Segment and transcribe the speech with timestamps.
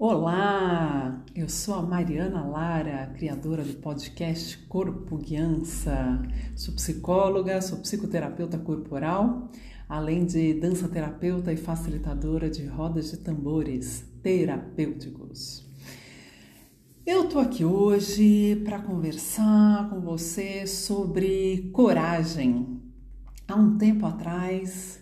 [0.00, 6.22] Olá, eu sou a Mariana Lara, criadora do podcast Corpo Guiança.
[6.54, 9.50] Sou psicóloga, sou psicoterapeuta corporal,
[9.88, 15.68] além de dança terapeuta e facilitadora de rodas de tambores terapêuticos.
[17.04, 22.80] Eu tô aqui hoje para conversar com você sobre coragem.
[23.48, 25.00] Há um tempo atrás,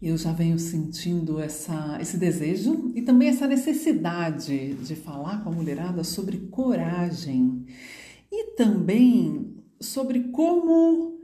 [0.00, 5.52] eu já venho sentindo essa, esse desejo e também essa necessidade de falar com a
[5.52, 7.64] mulherada sobre coragem.
[8.30, 11.18] E também sobre como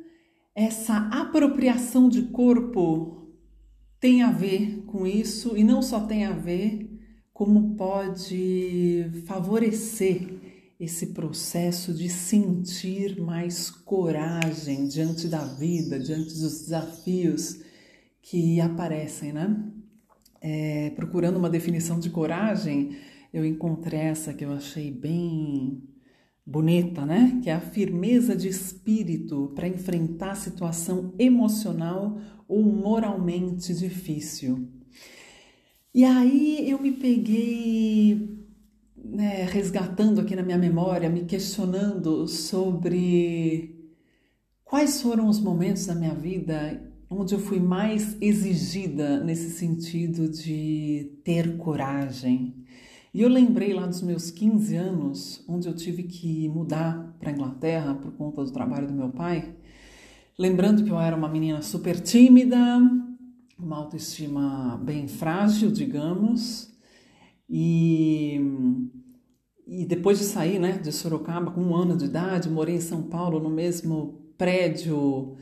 [0.55, 3.29] essa apropriação de corpo
[4.01, 6.91] tem a ver com isso e não só tem a ver,
[7.33, 10.29] como pode favorecer
[10.81, 17.61] esse processo de sentir mais coragem diante da vida, diante dos desafios
[18.23, 19.55] que aparecem, né?
[20.41, 22.97] É, procurando uma definição de coragem,
[23.33, 25.83] eu encontrei essa que eu achei bem
[26.47, 27.41] bonita, né?
[27.43, 34.69] Que é a firmeza de espírito para enfrentar situação emocional ou moralmente difícil.
[35.95, 38.47] E aí eu me peguei
[38.97, 43.93] né, resgatando aqui na minha memória, me questionando sobre
[44.65, 51.19] quais foram os momentos da minha vida onde eu fui mais exigida nesse sentido de
[51.25, 52.55] ter coragem.
[53.13, 57.33] E eu lembrei lá dos meus 15 anos, onde eu tive que mudar para a
[57.33, 59.55] Inglaterra por conta do trabalho do meu pai,
[60.39, 62.81] lembrando que eu era uma menina super tímida,
[63.59, 66.73] uma autoestima bem frágil, digamos,
[67.49, 68.41] e,
[69.67, 73.03] e depois de sair né, de Sorocaba com um ano de idade, morei em São
[73.03, 75.37] Paulo no mesmo prédio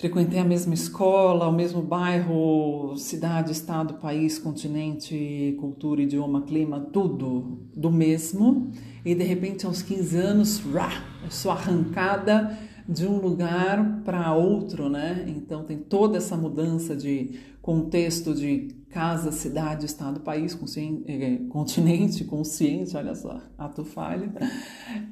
[0.00, 7.68] Frequentei a mesma escola, o mesmo bairro, cidade, estado, país, continente, cultura, idioma, clima, tudo
[7.76, 8.72] do mesmo.
[9.04, 14.88] E de repente, aos 15 anos, rá, eu sou arrancada de um lugar para outro,
[14.88, 15.22] né?
[15.28, 20.58] Então tem toda essa mudança de contexto de casa, cidade, estado, país,
[21.06, 24.32] é, continente, consciente, olha só, ato falho,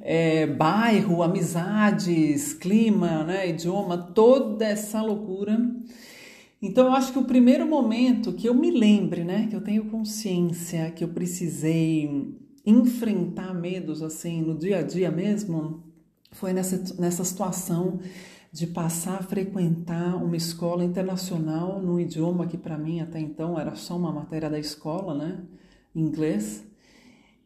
[0.01, 5.57] é, bairro, amizades, clima, né, idioma, toda essa loucura.
[6.61, 9.85] Então eu acho que o primeiro momento que eu me lembre, né, que eu tenho
[9.85, 15.85] consciência que eu precisei enfrentar medos assim no dia a dia mesmo,
[16.33, 17.99] foi nessa, nessa situação
[18.51, 23.75] de passar a frequentar uma escola internacional num idioma que para mim até então era
[23.75, 25.43] só uma matéria da escola, né?
[25.95, 26.65] Inglês.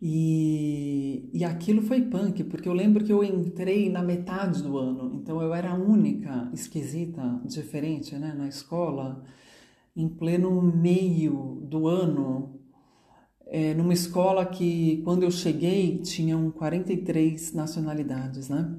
[0.01, 5.15] E, e aquilo foi punk, porque eu lembro que eu entrei na metade do ano,
[5.15, 9.23] então eu era a única esquisita, diferente, né, na escola,
[9.95, 12.59] em pleno meio do ano,
[13.45, 18.75] é, numa escola que, quando eu cheguei, tinham 43 nacionalidades, né?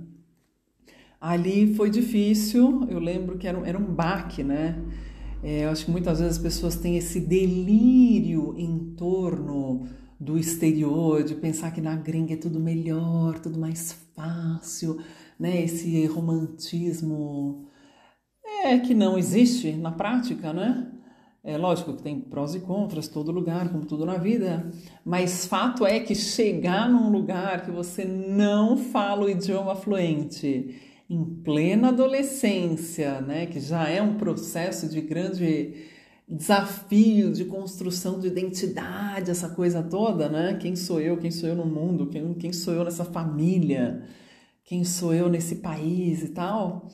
[1.24, 4.78] Ali foi difícil, eu lembro que era um, era um baque, né?
[5.42, 9.88] É, eu acho que muitas vezes as pessoas têm esse delírio em torno
[10.20, 15.00] do exterior, de pensar que na gringa é tudo melhor, tudo mais fácil,
[15.40, 15.62] né?
[15.62, 17.70] Esse romantismo
[18.62, 20.92] é que não existe na prática, né?
[21.42, 24.70] É lógico que tem prós e contras, todo lugar, como tudo na vida,
[25.02, 31.24] mas fato é que chegar num lugar que você não fala o idioma fluente, em
[31.42, 35.74] plena adolescência, né, que já é um processo de grande
[36.28, 40.58] desafio de construção de identidade, essa coisa toda, né?
[40.60, 41.18] Quem sou eu?
[41.18, 42.06] Quem sou eu no mundo?
[42.06, 44.02] Quem, quem sou eu nessa família?
[44.64, 46.88] Quem sou eu nesse país e tal?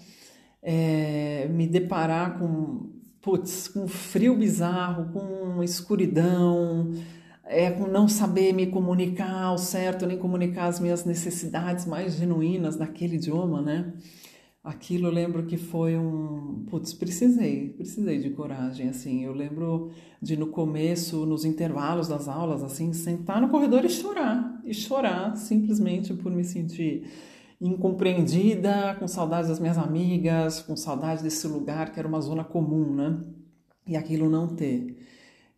[0.61, 2.91] É, me deparar com
[3.23, 6.93] putz, com frio bizarro, com escuridão,
[7.51, 13.17] é, não saber me comunicar ao certo, nem comunicar as minhas necessidades mais genuínas daquele
[13.17, 13.93] idioma, né?
[14.63, 16.65] Aquilo eu lembro que foi um.
[16.71, 19.25] Putz, precisei, precisei de coragem, assim.
[19.25, 19.91] Eu lembro
[20.23, 24.61] de no começo, nos intervalos das aulas, assim, sentar no corredor e chorar.
[24.65, 27.11] E chorar simplesmente por me sentir
[27.61, 32.95] incompreendida, com saudades das minhas amigas, com saudade desse lugar que era uma zona comum,
[32.95, 33.19] né?
[33.87, 35.00] E aquilo não ter.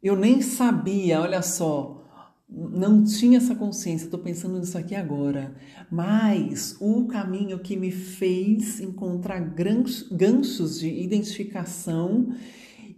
[0.03, 2.03] Eu nem sabia, olha só,
[2.49, 5.55] não tinha essa consciência, estou pensando nisso aqui agora,
[5.91, 12.35] mas o caminho que me fez encontrar ganchos de identificação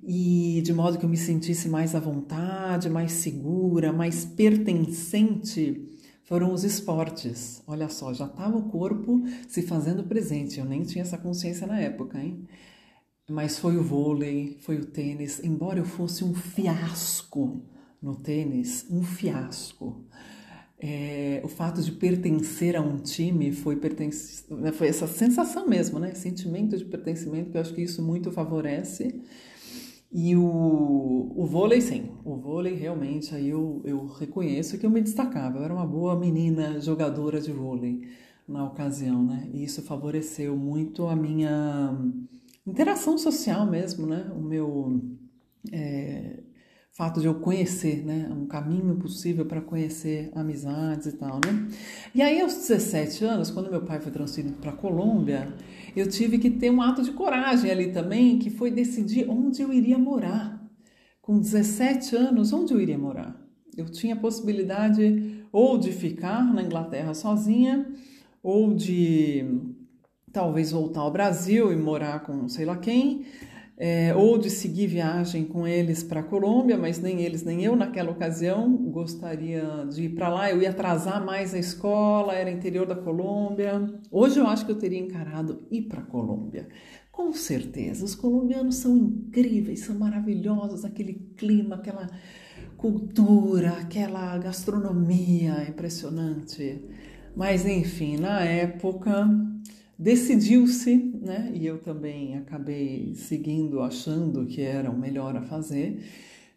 [0.02, 5.88] e de modo que eu me sentisse mais à vontade, mais segura, mais pertencente
[6.24, 7.62] foram os esportes.
[7.66, 10.58] Olha só, já estava o corpo se fazendo presente.
[10.58, 12.46] Eu nem tinha essa consciência na época, hein?
[13.29, 15.43] Mas foi o vôlei, foi o tênis.
[15.43, 17.62] Embora eu fosse um fiasco
[18.00, 20.05] no tênis, um fiasco.
[20.79, 25.99] É, o fato de pertencer a um time foi, pertence, né, foi essa sensação mesmo,
[25.99, 26.12] né?
[26.15, 29.23] Sentimento de pertencimento, que eu acho que isso muito favorece.
[30.12, 35.00] E o, o vôlei, sim, o vôlei realmente aí eu, eu reconheço que eu me
[35.00, 35.59] destacava.
[35.59, 38.03] Eu era uma boa menina jogadora de vôlei
[38.47, 39.49] na ocasião, né?
[39.53, 41.99] E isso favoreceu muito a minha
[42.66, 44.31] interação social mesmo, né?
[44.34, 45.00] O meu
[45.72, 46.40] é,
[46.93, 48.31] fato de eu conhecer, né?
[48.31, 51.69] Um caminho possível para conhecer amizades e tal, né?
[52.14, 55.52] E aí, aos 17 anos, quando meu pai foi transferido para a Colômbia,
[55.96, 59.72] eu tive que ter um ato de coragem ali também, que foi decidir onde eu
[59.72, 60.62] iria morar.
[61.20, 63.34] Com 17 anos, onde eu iria morar?
[63.76, 67.93] Eu tinha a possibilidade ou de ficar na Inglaterra sozinha,
[68.43, 69.74] ou de
[70.34, 73.25] talvez voltar ao Brasil e morar com sei lá quem,
[73.76, 77.75] é, ou de seguir viagem com eles para a Colômbia, mas nem eles nem eu
[77.76, 80.50] naquela ocasião gostaria de ir para lá.
[80.50, 83.94] Eu ia atrasar mais a escola, era interior da Colômbia.
[84.10, 86.69] Hoje eu acho que eu teria encarado ir para a Colômbia.
[87.12, 92.10] Com certeza, os colombianos são incríveis, são maravilhosos, aquele clima, aquela
[92.76, 96.82] cultura, aquela gastronomia impressionante.
[97.37, 99.28] Mas enfim, na época
[99.99, 101.50] decidiu-se, né?
[101.55, 106.05] E eu também acabei seguindo, achando que era o melhor a fazer,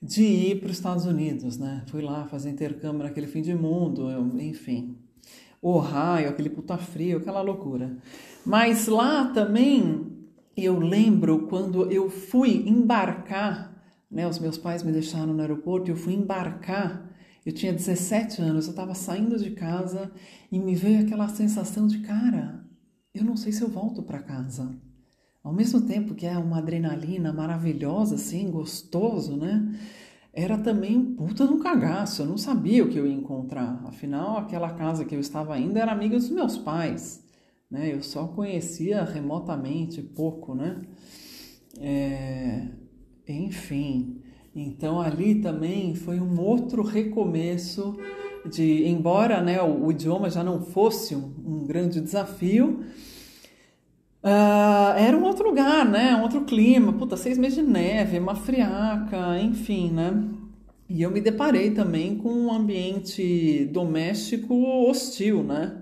[0.01, 1.83] de ir para os Estados Unidos, né?
[1.87, 4.97] Fui lá fazer intercâmbio naquele fim de mundo, eu, enfim.
[5.63, 7.97] Raio, aquele puta frio, aquela loucura.
[8.45, 10.07] Mas lá também
[10.55, 13.75] eu lembro quando eu fui embarcar,
[14.09, 14.27] né?
[14.27, 17.11] Os meus pais me deixaram no aeroporto e eu fui embarcar.
[17.45, 20.11] Eu tinha 17 anos, eu estava saindo de casa
[20.51, 22.66] e me veio aquela sensação de cara,
[23.17, 24.75] eu não sei se eu volto para casa.
[25.43, 29.79] Ao mesmo tempo que é uma adrenalina maravilhosa, assim, gostoso, né?
[30.33, 32.21] Era também um puta no cagaço.
[32.21, 33.81] Eu não sabia o que eu ia encontrar.
[33.85, 37.23] Afinal, aquela casa que eu estava ainda era amiga dos meus pais,
[37.71, 37.93] né?
[37.93, 40.81] Eu só conhecia remotamente, pouco, né?
[41.79, 42.67] É...
[43.27, 44.21] Enfim,
[44.55, 47.95] então ali também foi um outro recomeço
[48.49, 52.83] de, embora né, o, o idioma já não fosse um, um grande desafio,
[54.23, 58.35] uh, era um outro lugar, né, um outro clima, puta, seis meses de neve, uma
[58.35, 60.23] friaca, enfim, né?
[60.89, 64.53] E eu me deparei também com um ambiente doméstico
[64.89, 65.81] hostil, né?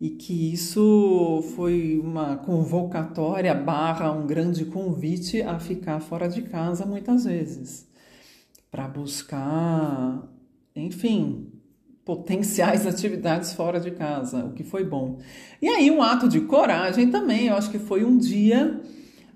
[0.00, 6.86] E que isso foi uma convocatória barra um grande convite a ficar fora de casa
[6.86, 7.88] muitas vezes
[8.70, 10.22] para buscar,
[10.74, 11.47] enfim,
[12.08, 15.18] potenciais atividades fora de casa, o que foi bom.
[15.60, 18.80] E aí um ato de coragem também, eu acho que foi um dia,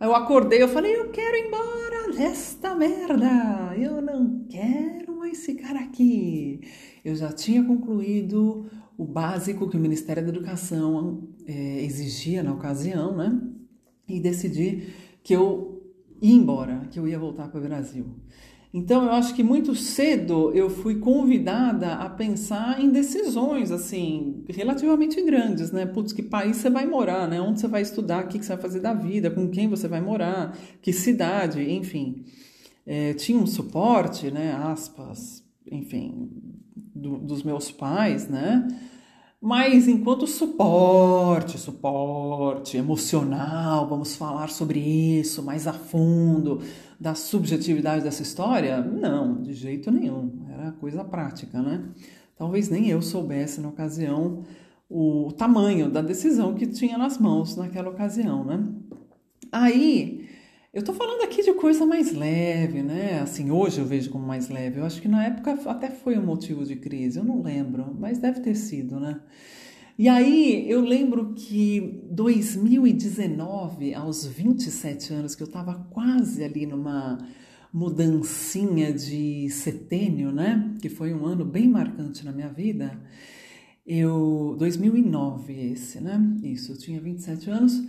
[0.00, 5.76] eu acordei, eu falei, eu quero ir embora desta merda, eu não quero mais ficar
[5.76, 6.62] aqui.
[7.04, 8.64] Eu já tinha concluído
[8.96, 13.38] o básico que o Ministério da Educação é, exigia na ocasião, né?
[14.08, 15.82] E decidi que eu
[16.22, 18.06] ia embora, que eu ia voltar para o Brasil.
[18.74, 25.20] Então, eu acho que muito cedo eu fui convidada a pensar em decisões, assim, relativamente
[25.22, 25.84] grandes, né?
[25.84, 27.38] Putz, que país você vai morar, né?
[27.38, 30.00] Onde você vai estudar, o que você vai fazer da vida, com quem você vai
[30.00, 32.24] morar, que cidade, enfim.
[32.86, 34.52] É, tinha um suporte, né?
[34.54, 36.30] Aspas, enfim,
[36.74, 38.66] do, dos meus pais, né?
[39.44, 46.60] Mas enquanto suporte, suporte emocional, vamos falar sobre isso mais a fundo,
[47.02, 48.80] da subjetividade dessa história?
[48.80, 50.46] Não, de jeito nenhum.
[50.48, 51.84] Era coisa prática, né?
[52.36, 54.44] Talvez nem eu soubesse na ocasião
[54.88, 58.64] o tamanho da decisão que tinha nas mãos naquela ocasião, né?
[59.50, 60.28] Aí,
[60.72, 63.18] eu tô falando aqui de coisa mais leve, né?
[63.18, 64.78] Assim, hoje eu vejo como mais leve.
[64.78, 68.18] Eu acho que na época até foi um motivo de crise, eu não lembro, mas
[68.18, 69.20] deve ter sido, né?
[69.98, 77.18] E aí eu lembro que 2019, aos 27 anos, que eu estava quase ali numa
[77.72, 80.74] mudancinha de setênio, né?
[80.80, 82.98] Que foi um ano bem marcante na minha vida.
[83.86, 86.18] Eu 2009 esse, né?
[86.42, 87.82] Isso, eu tinha 27 anos.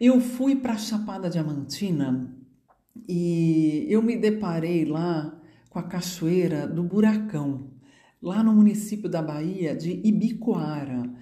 [0.00, 2.34] Eu fui para Chapada Diamantina
[3.08, 7.70] e eu me deparei lá com a cachoeira do Buracão,
[8.20, 11.14] lá no município da Bahia de Ibicoara.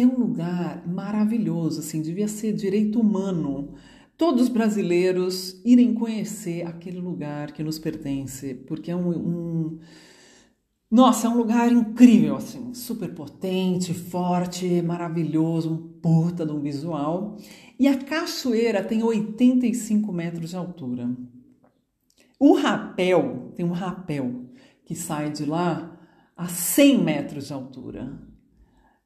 [0.00, 3.74] É um lugar maravilhoso, assim, devia ser direito humano
[4.18, 9.78] todos os brasileiros irem conhecer aquele lugar que nos pertence, porque é um, um
[10.90, 17.36] nossa, é um lugar incrível, assim, super potente, forte, maravilhoso, um puta de um visual.
[17.78, 21.14] E a cachoeira tem 85 metros de altura.
[22.40, 24.46] O rapel, tem um rapel,
[24.84, 25.94] que sai de lá
[26.34, 28.27] a 100 metros de altura.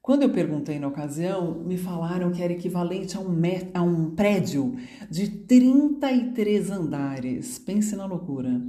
[0.03, 3.41] Quando eu perguntei na ocasião, me falaram que era equivalente a um,
[3.73, 4.75] a um prédio
[5.09, 7.57] de 33 andares.
[7.57, 8.61] Pense na loucura.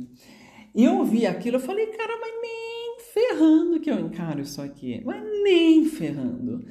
[0.72, 5.02] E eu ouvi aquilo, eu falei, cara, mas nem ferrando que eu encaro isso aqui.
[5.04, 6.64] Mas nem ferrando.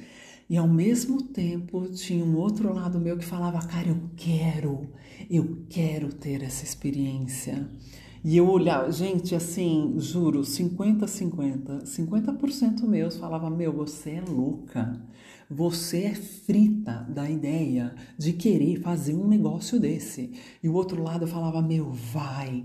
[0.48, 4.88] E ao mesmo tempo tinha um outro lado meu que falava, cara, eu quero,
[5.30, 7.68] eu quero ter essa experiência.
[8.24, 11.82] E eu olhava, gente, assim, juro, 50-50.
[11.84, 14.98] 50%, meus falava, meu, você é louca.
[15.50, 20.32] Você é frita da ideia de querer fazer um negócio desse.
[20.62, 22.64] E o outro lado falava, meu, vai,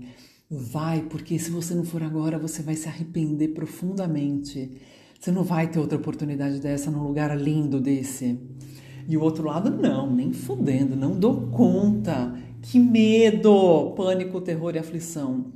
[0.50, 4.80] vai, porque se você não for agora, você vai se arrepender profundamente.
[5.20, 8.40] Você não vai ter outra oportunidade dessa num lugar lindo desse.
[9.06, 12.34] E o outro lado, não, nem fudendo, não dou conta.
[12.62, 13.92] Que medo!
[13.96, 15.52] Pânico, terror e aflição.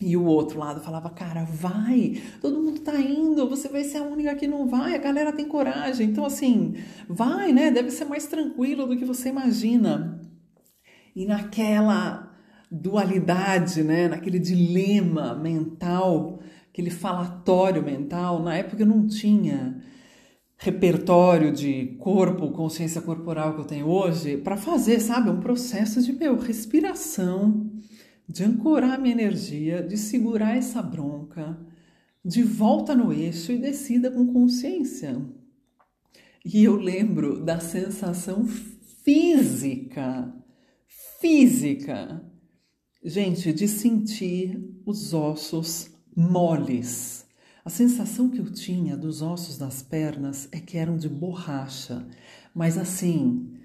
[0.00, 4.02] E o outro lado falava, cara, vai, todo mundo tá indo, você vai ser a
[4.02, 6.08] única que não vai, a galera tem coragem.
[6.08, 6.74] Então, assim,
[7.06, 7.70] vai, né?
[7.70, 10.18] Deve ser mais tranquilo do que você imagina.
[11.14, 12.34] E naquela
[12.70, 14.08] dualidade, né?
[14.08, 16.40] Naquele dilema mental,
[16.70, 19.82] aquele falatório mental, na época eu não tinha
[20.62, 26.12] repertório de corpo, consciência corporal que eu tenho hoje, para fazer, sabe, um processo de
[26.12, 27.70] meu respiração,
[28.28, 31.58] de ancorar minha energia, de segurar essa bronca,
[32.22, 35.18] de volta no eixo e descida com consciência.
[36.44, 38.46] E eu lembro da sensação
[39.02, 40.30] física,
[41.18, 42.22] física,
[43.02, 47.29] gente, de sentir os ossos moles
[47.64, 52.06] a sensação que eu tinha dos ossos das pernas é que eram de borracha,
[52.54, 53.60] mas assim,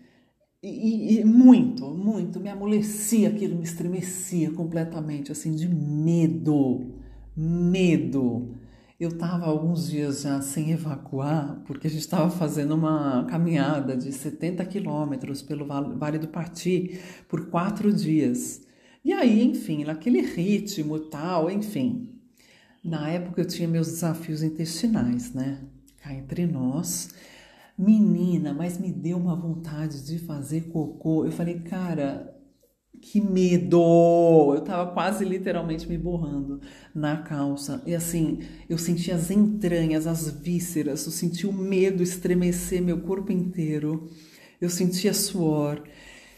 [0.68, 6.96] e, e, muito, muito, me amolecia aquilo, me estremecia completamente, assim, de medo,
[7.38, 8.56] medo.
[9.00, 14.12] Eu estava alguns dias já sem evacuar, porque a gente estava fazendo uma caminhada de
[14.12, 17.00] 70 quilômetros pelo Vale do Pati
[17.30, 18.66] por quatro dias.
[19.04, 22.15] E aí, enfim, naquele ritmo tal, enfim,
[22.86, 25.62] na época eu tinha meus desafios intestinais, né?
[25.98, 27.10] Cá entre nós.
[27.78, 31.26] Menina, mas me deu uma vontade de fazer cocô.
[31.26, 32.34] Eu falei, cara,
[33.02, 34.54] que medo!
[34.56, 36.62] Eu tava quase literalmente me borrando
[36.94, 37.82] na calça.
[37.86, 38.40] E assim,
[38.70, 44.10] eu senti as entranhas, as vísceras, eu senti o medo estremecer meu corpo inteiro.
[44.62, 45.84] Eu sentia suor,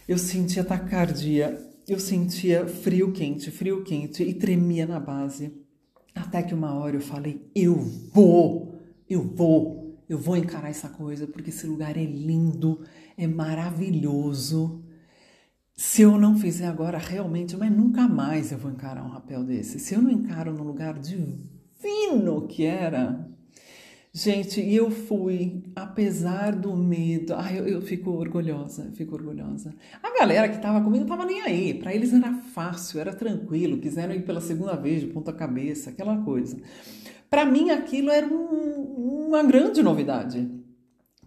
[0.08, 5.67] eu sentia taquicardia, eu sentia frio quente, frio quente e tremia na base.
[6.18, 11.28] Até que uma hora eu falei: eu vou, eu vou, eu vou encarar essa coisa,
[11.28, 12.84] porque esse lugar é lindo,
[13.18, 14.84] é maravilhoso.
[15.76, 19.80] Se eu não fizer agora, realmente, mas nunca mais eu vou encarar um rapel desse.
[19.80, 23.27] Se eu não encaro no lugar divino que era,
[24.14, 29.76] Gente, e eu fui, apesar do medo, ai, eu, eu fico orgulhosa, fico orgulhosa.
[30.02, 33.78] A galera que tava comigo não tava nem aí, para eles era fácil, era tranquilo,
[33.78, 36.58] quiseram ir pela segunda vez de ponta cabeça, aquela coisa.
[37.30, 40.50] Para mim aquilo era um, uma grande novidade,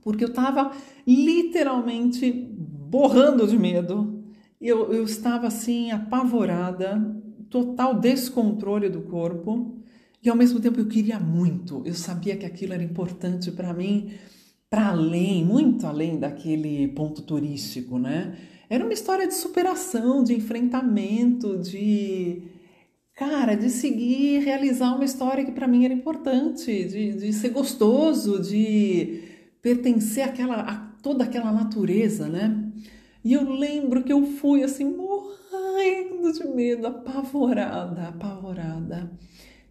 [0.03, 0.73] porque eu tava
[1.07, 4.25] literalmente borrando de medo,
[4.61, 7.01] eu, eu estava assim apavorada,
[7.49, 9.80] total descontrole do corpo.
[10.23, 14.13] E ao mesmo tempo eu queria muito, eu sabia que aquilo era importante para mim,
[14.69, 18.37] para além, muito além daquele ponto turístico, né?
[18.69, 22.43] Era uma história de superação, de enfrentamento, de.
[23.15, 28.41] Cara, de seguir, realizar uma história que para mim era importante, de, de ser gostoso,
[28.41, 29.23] de
[29.61, 32.71] pertencer àquela, a toda aquela natureza, né?
[33.25, 39.11] E eu lembro que eu fui assim, morrendo de medo, apavorada, apavorada.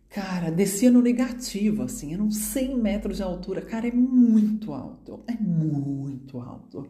[0.10, 3.62] Cara, descia no negativo, assim, eram 100 metros de altura.
[3.62, 6.90] Cara, é muito alto, é muito alto.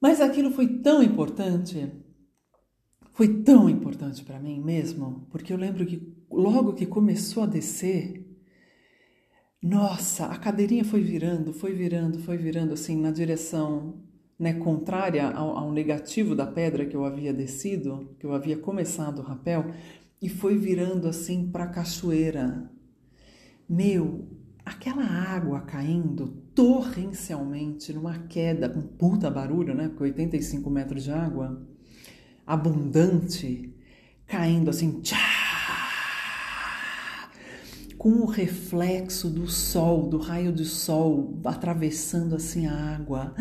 [0.00, 1.92] Mas aquilo foi tão importante,
[3.12, 8.26] foi tão importante para mim mesmo, porque eu lembro que logo que começou a descer,
[9.62, 14.02] nossa, a cadeirinha foi virando, foi virando, foi virando, assim, na direção
[14.38, 19.18] né, contrária ao, ao negativo da pedra que eu havia descido, que eu havia começado
[19.18, 19.66] o rapel,
[20.20, 22.70] e foi virando assim para a cachoeira.
[23.68, 24.28] Meu,
[24.64, 29.88] aquela água caindo torrencialmente numa queda com puta barulho, né?
[29.88, 31.66] Porque 85 metros de água,
[32.46, 33.74] abundante,
[34.26, 35.16] caindo assim, tchá,
[37.96, 43.34] com o reflexo do sol, do raio de sol atravessando assim a água.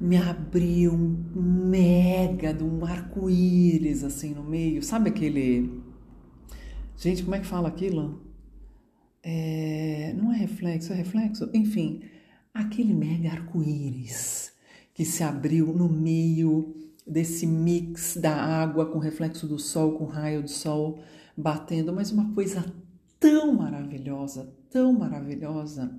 [0.00, 4.82] Me abriu um mega de um arco-íris assim no meio.
[4.82, 5.82] Sabe aquele.
[6.96, 8.20] Gente, como é que fala aquilo?
[9.22, 11.50] É, não é reflexo, é reflexo?
[11.52, 12.02] Enfim,
[12.54, 14.52] aquele mega arco-íris
[14.94, 16.74] que se abriu no meio
[17.06, 21.00] desse mix da água com reflexo do sol, com raio do sol
[21.36, 22.64] batendo, mas uma coisa
[23.18, 25.90] tão maravilhosa, tão maravilhosa.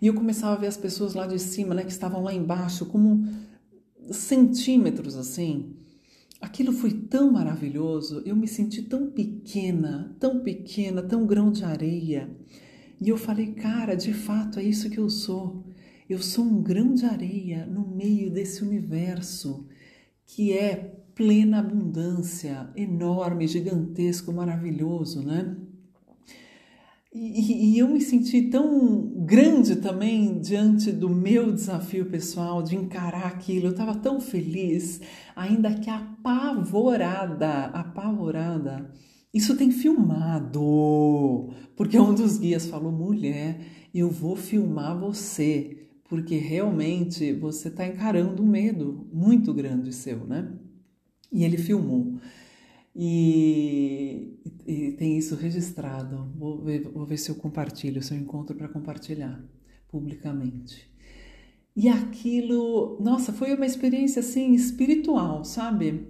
[0.00, 2.86] E eu começava a ver as pessoas lá de cima, né, que estavam lá embaixo,
[2.86, 3.26] como
[4.10, 5.76] centímetros assim.
[6.40, 12.30] Aquilo foi tão maravilhoso, eu me senti tão pequena, tão pequena, tão grão de areia.
[13.00, 15.64] E eu falei, cara, de fato é isso que eu sou.
[16.08, 19.66] Eu sou um grão de areia no meio desse universo
[20.26, 25.56] que é plena abundância, enorme, gigantesco, maravilhoso, né?
[27.12, 33.26] E, e, eu me senti tão grande também diante do meu desafio pessoal de encarar
[33.26, 33.66] aquilo.
[33.66, 35.00] Eu estava tão feliz,
[35.34, 38.92] ainda que apavorada, apavorada.
[39.34, 43.60] Isso tem filmado, porque um dos guias falou: mulher,
[43.92, 50.52] eu vou filmar você, porque realmente você está encarando um medo muito grande seu, né?
[51.32, 52.20] E ele filmou.
[52.94, 54.29] E,
[54.66, 56.30] e, tem isso registrado.
[56.36, 59.42] Vou ver, vou ver se eu compartilho, se eu encontro para compartilhar
[59.88, 60.90] publicamente.
[61.76, 66.08] E aquilo, nossa, foi uma experiência assim espiritual, sabe?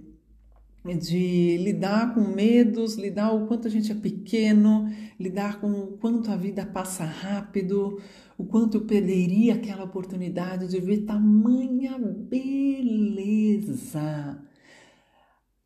[0.83, 6.31] De lidar com medos, lidar o quanto a gente é pequeno, lidar com o quanto
[6.31, 8.01] a vida passa rápido,
[8.37, 13.21] o quanto eu perderia aquela oportunidade de ver tamanha beleza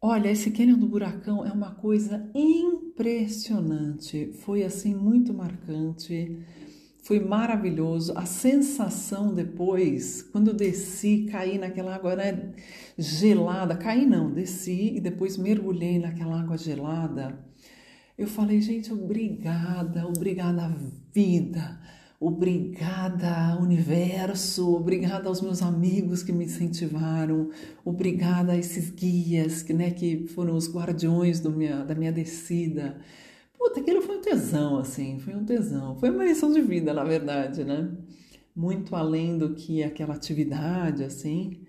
[0.08, 4.32] Olha, esse cânion do buracão é uma coisa impressionante.
[4.44, 6.46] Foi assim muito marcante.
[7.02, 8.16] Foi maravilhoso.
[8.16, 12.54] A sensação depois, quando eu desci, caí naquela água né,
[12.96, 13.76] gelada.
[13.76, 17.44] Caí não, desci e depois mergulhei naquela água gelada.
[18.16, 20.72] Eu falei, gente, obrigada, obrigada
[21.12, 21.80] vida
[22.20, 27.50] Obrigada, universo, obrigada aos meus amigos que me incentivaram,
[27.84, 32.98] obrigada a esses guias que, né, que foram os guardiões minha, da minha descida.
[33.58, 35.98] Puta, aquilo foi um tesão, assim, foi um tesão.
[35.98, 37.92] Foi uma lição de vida, na verdade, né?
[38.56, 41.62] Muito além do que aquela atividade, assim,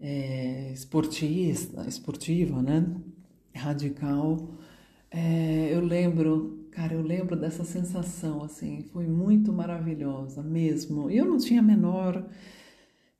[0.00, 2.86] é, esportista, esportiva, né?
[3.54, 4.54] Radical.
[5.10, 11.08] É, eu lembro Cara, eu lembro dessa sensação, assim, foi muito maravilhosa mesmo.
[11.08, 12.26] E eu não tinha a menor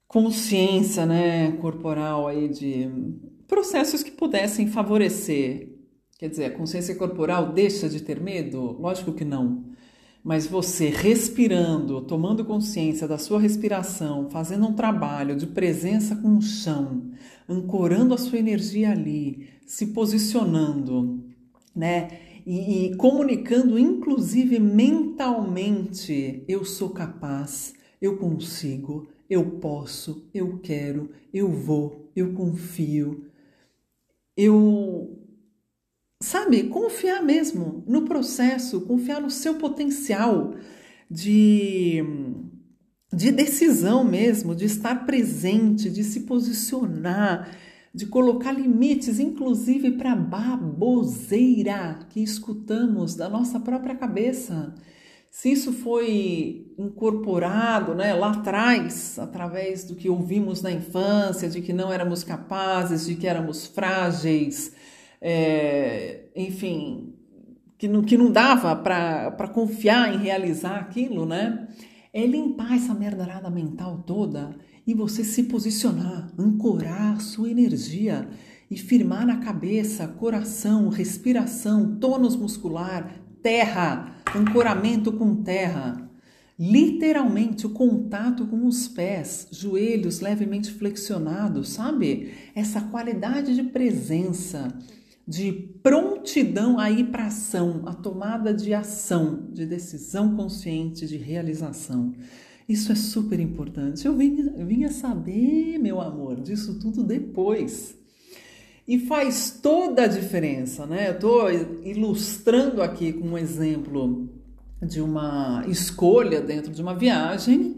[0.09, 2.91] consciência, né, corporal aí de
[3.47, 5.73] processos que pudessem favorecer.
[6.19, 8.73] Quer dizer, a consciência corporal deixa de ter medo?
[8.73, 9.65] Lógico que não.
[10.23, 16.43] Mas você respirando, tomando consciência da sua respiração, fazendo um trabalho de presença com o
[16.43, 17.13] chão,
[17.49, 21.23] ancorando a sua energia ali, se posicionando,
[21.75, 22.24] né?
[22.47, 31.51] E, e comunicando, inclusive mentalmente: eu sou capaz, eu consigo, eu posso, eu quero, eu
[31.51, 33.31] vou, eu confio.
[34.37, 35.21] Eu.
[36.23, 40.55] Sabe, confiar mesmo no processo, confiar no seu potencial
[41.11, 42.03] de,
[43.13, 47.55] de decisão mesmo, de estar presente, de se posicionar,
[47.95, 54.75] de colocar limites, inclusive para baboseira que escutamos da nossa própria cabeça.
[55.31, 61.73] Se isso foi incorporado né, lá atrás, através do que ouvimos na infância, de que
[61.73, 64.75] não éramos capazes, de que éramos frágeis,
[65.21, 67.15] é, enfim,
[67.79, 71.69] que não, que não dava para confiar em realizar aquilo, né?
[72.13, 78.29] É limpar essa merdarada mental toda e você se posicionar, ancorar sua energia
[78.71, 86.11] e firmar na cabeça, coração, respiração, tônus muscular, terra, ancoramento com terra.
[86.59, 92.33] Literalmente o contato com os pés, joelhos levemente flexionados, sabe?
[92.55, 94.69] Essa qualidade de presença,
[95.27, 102.13] de prontidão a ir para ação, a tomada de ação, de decisão consciente, de realização.
[102.69, 104.07] Isso é super importante.
[104.07, 107.95] Eu vinha, saber, meu amor, disso tudo depois.
[108.89, 111.09] E faz toda a diferença, né?
[111.09, 111.51] Eu estou
[111.85, 114.29] ilustrando aqui com um exemplo
[114.83, 117.77] de uma escolha dentro de uma viagem,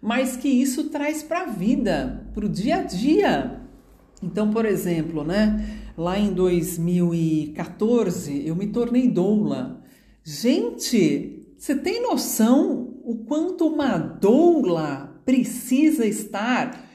[0.00, 3.60] mas que isso traz para a vida, para o dia a dia.
[4.22, 5.84] Então, por exemplo, né?
[5.96, 9.82] Lá em 2014 eu me tornei doula.
[10.22, 16.86] Gente, você tem noção o quanto uma doula precisa estar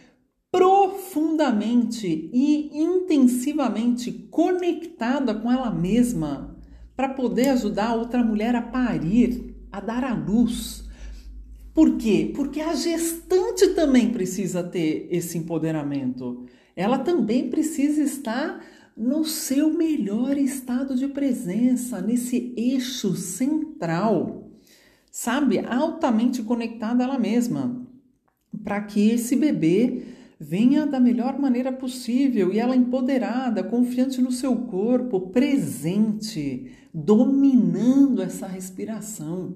[0.52, 6.56] profundamente e intensivamente conectada com ela mesma
[6.95, 10.88] para poder ajudar outra mulher a parir, a dar à luz.
[11.73, 12.32] Por quê?
[12.36, 16.45] Porque a gestante também precisa ter esse empoderamento.
[16.76, 18.63] Ela também precisa estar
[18.95, 24.42] no seu melhor estado de presença, nesse eixo central,
[25.13, 25.60] sabe?
[25.60, 27.86] Altamente conectada a ela mesma,
[28.63, 30.08] para que esse bebê
[30.39, 38.47] venha da melhor maneira possível e ela empoderada, confiante no seu corpo, presente, dominando essa
[38.47, 39.56] respiração,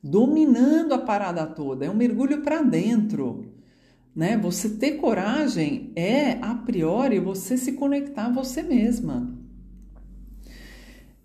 [0.00, 1.84] dominando a parada toda.
[1.84, 3.44] É um mergulho para dentro.
[4.14, 4.38] Né?
[4.38, 9.36] Você ter coragem é, a priori, você se conectar a você mesma.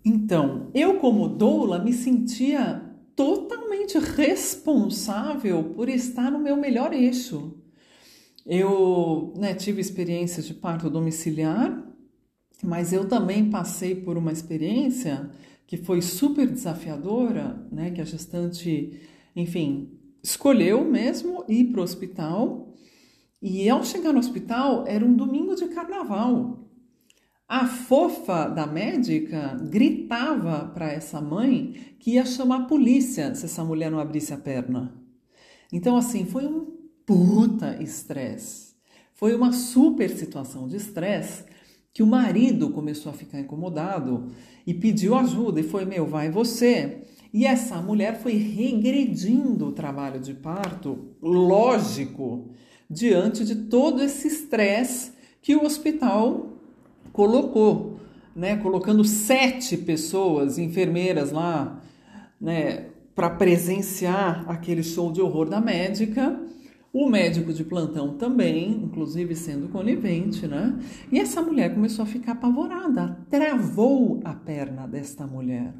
[0.04, 7.58] Então, eu, como doula, me sentia totalmente responsável por estar no meu melhor eixo.
[8.44, 11.82] Eu né, tive experiências de parto domiciliar,
[12.62, 15.30] mas eu também passei por uma experiência
[15.66, 19.00] que foi super desafiadora, né, que a gestante,
[19.34, 22.74] enfim, escolheu mesmo ir para o hospital.
[23.40, 26.61] E ao chegar no hospital, era um domingo de carnaval.
[27.52, 33.62] A fofa da médica gritava para essa mãe que ia chamar a polícia se essa
[33.62, 34.94] mulher não abrisse a perna.
[35.70, 36.66] Então, assim, foi um
[37.04, 38.72] puta estresse.
[39.12, 41.44] Foi uma super situação de estresse
[41.92, 44.28] que o marido começou a ficar incomodado
[44.66, 47.02] e pediu ajuda e foi meu, vai você.
[47.34, 52.48] E essa mulher foi regredindo o trabalho de parto, lógico,
[52.88, 55.12] diante de todo esse estresse
[55.42, 56.51] que o hospital
[57.12, 57.98] colocou,
[58.34, 61.80] né, colocando sete pessoas, enfermeiras lá,
[62.40, 66.38] né, para presenciar aquele show de horror da médica
[66.92, 70.78] o médico de plantão também, inclusive sendo conivente, né?
[71.10, 75.74] E essa mulher começou a ficar apavorada, travou a perna desta mulher.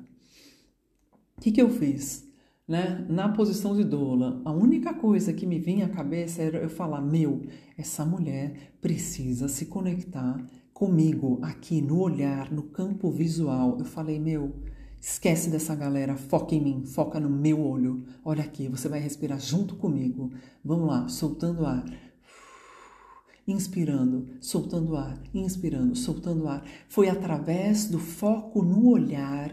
[1.36, 2.26] O que, que eu fiz?
[2.66, 3.04] Né?
[3.10, 7.02] Na posição de doula, a única coisa que me vinha à cabeça era eu falar:
[7.02, 7.42] meu,
[7.76, 13.76] essa mulher precisa se conectar comigo aqui no olhar, no campo visual.
[13.78, 14.52] Eu falei: meu,
[15.02, 18.04] Esquece dessa galera, foca em mim, foca no meu olho.
[18.24, 20.30] Olha aqui, você vai respirar junto comigo.
[20.64, 21.84] Vamos lá, soltando ar.
[23.44, 26.64] Inspirando, soltando ar, inspirando, soltando ar.
[26.88, 29.50] Foi através do foco no olhar,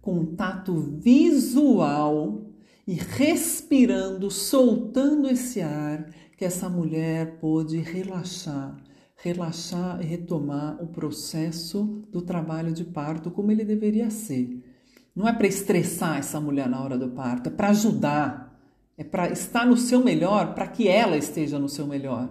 [0.00, 2.46] contato visual
[2.86, 8.74] e respirando, soltando esse ar, que essa mulher pôde relaxar,
[9.28, 14.62] relaxar e retomar o processo do trabalho de parto como ele deveria ser
[15.16, 18.54] não é para estressar essa mulher na hora do parto, é para ajudar,
[18.98, 22.28] é para estar no seu melhor, para que ela esteja no seu melhor.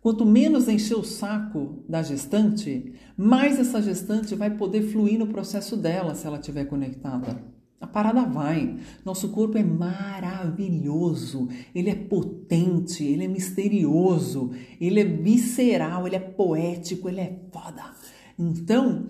[0.00, 5.76] Quanto menos encher o saco da gestante, mais essa gestante vai poder fluir no processo
[5.76, 7.42] dela se ela estiver conectada.
[7.82, 8.78] A parada vai.
[9.04, 16.20] Nosso corpo é maravilhoso, ele é potente, ele é misterioso, ele é visceral, ele é
[16.20, 17.82] poético, ele é foda.
[18.38, 19.08] Então,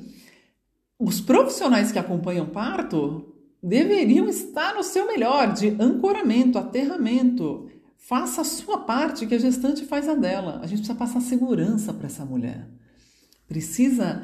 [0.99, 7.69] os profissionais que acompanham parto deveriam estar no seu melhor de ancoramento, aterramento.
[7.99, 10.61] Faça a sua parte, que a gestante faz a dela.
[10.63, 12.69] A gente precisa passar segurança para essa mulher.
[13.47, 14.23] Precisa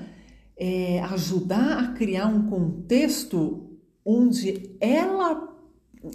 [0.57, 3.68] é, ajudar a criar um contexto
[4.11, 5.55] onde ela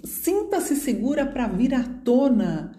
[0.04, 2.72] sinta-se segura para vir à tona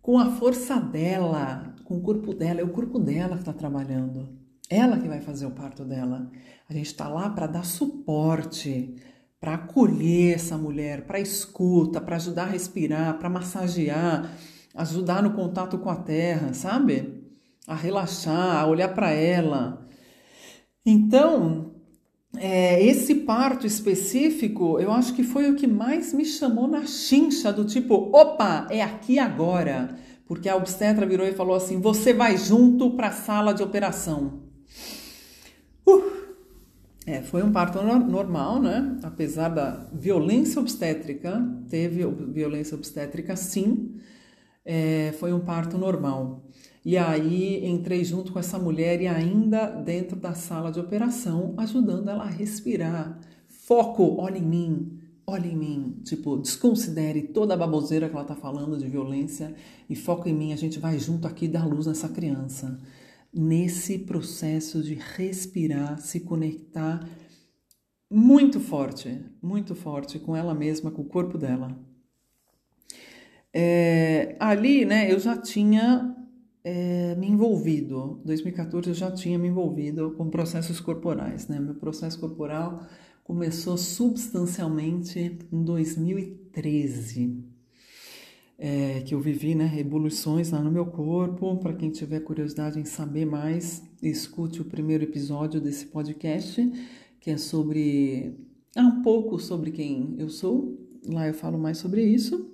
[0.00, 2.62] com a força dela, com o corpo dela.
[2.62, 4.30] É o corpo dela que está trabalhando.
[4.70, 6.30] Ela que vai fazer o parto dela.
[6.70, 8.94] A gente está lá para dar suporte,
[9.38, 14.34] para acolher essa mulher, para escuta, para ajudar a respirar, para massagear,
[14.74, 17.22] ajudar no contato com a terra, sabe?
[17.66, 19.86] A relaxar, a olhar para ela.
[20.86, 21.71] Então,
[22.36, 27.52] é, esse parto específico, eu acho que foi o que mais me chamou na chincha,
[27.52, 29.96] do tipo, opa, é aqui agora.
[30.26, 34.40] Porque a obstetra virou e falou assim: você vai junto para a sala de operação.
[35.86, 36.22] Uh!
[37.04, 38.96] É, foi um parto normal, né?
[39.02, 43.96] Apesar da violência obstétrica, teve violência obstétrica sim,
[44.64, 46.44] é, foi um parto normal.
[46.84, 52.08] E aí entrei junto com essa mulher e ainda dentro da sala de operação, ajudando
[52.08, 53.20] ela a respirar.
[53.48, 56.00] Foco, olha em mim, olha em mim.
[56.04, 59.54] Tipo, desconsidere toda a baboseira que ela tá falando de violência
[59.88, 60.52] e foco em mim.
[60.52, 62.80] A gente vai junto aqui dar luz nessa criança
[63.32, 67.08] nesse processo de respirar, se conectar
[68.10, 71.74] muito forte, muito forte com ela mesma, com o corpo dela.
[73.54, 76.14] É, ali, né, eu já tinha
[76.64, 82.18] é, me envolvido, 2014 eu já tinha me envolvido com processos corporais, né, meu processo
[82.20, 82.86] corporal
[83.24, 87.44] começou substancialmente em 2013.
[88.58, 91.56] É, que eu vivi, né, evoluções lá no meu corpo.
[91.56, 96.70] Para quem tiver curiosidade em saber mais, escute o primeiro episódio desse podcast,
[97.20, 98.36] que é sobre
[98.76, 100.78] ah, um pouco sobre quem eu sou.
[101.08, 102.51] Lá eu falo mais sobre isso.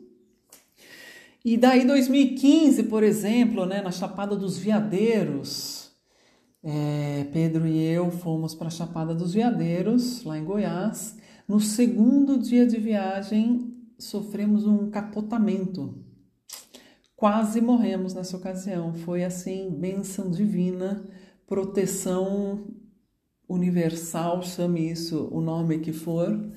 [1.44, 5.92] E daí 2015, por exemplo, né, na Chapada dos Veadeiros,
[6.62, 11.16] é, Pedro e eu fomos para a Chapada dos Veadeiros, lá em Goiás.
[11.46, 16.04] No segundo dia de viagem, sofremos um capotamento.
[17.14, 18.92] Quase morremos nessa ocasião.
[18.92, 21.04] Foi assim, bênção divina,
[21.46, 22.66] proteção
[23.48, 26.52] universal, chame isso o nome que for.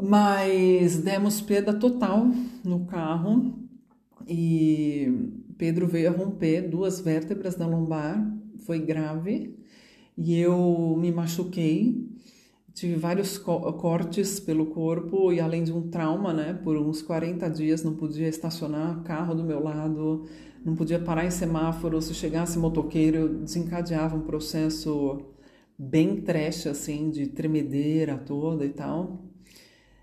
[0.00, 2.26] Mas demos perda total
[2.64, 3.67] no carro
[4.28, 8.24] e Pedro veio a romper duas vértebras da lombar,
[8.66, 9.56] foi grave,
[10.16, 12.06] e eu me machuquei,
[12.74, 17.82] tive vários cortes pelo corpo e além de um trauma, né, por uns 40 dias
[17.82, 20.26] não podia estacionar carro do meu lado,
[20.64, 25.18] não podia parar em semáforo, se chegasse motoqueiro, desencadeava um processo
[25.78, 29.27] bem trash assim, de tremedeira toda e tal.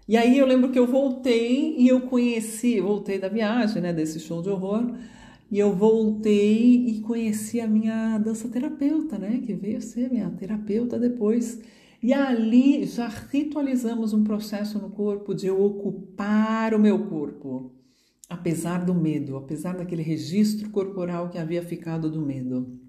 [0.08, 4.20] E aí eu lembro que eu voltei e eu conheci, voltei da viagem, né, desse
[4.20, 4.96] show de horror,
[5.52, 11.00] e eu voltei e conheci a minha dança terapeuta, né, que veio ser minha terapeuta
[11.00, 11.60] depois.
[12.04, 17.74] E ali já ritualizamos um processo no corpo de eu ocupar o meu corpo,
[18.30, 22.80] apesar do medo, apesar daquele registro corporal que havia ficado do medo.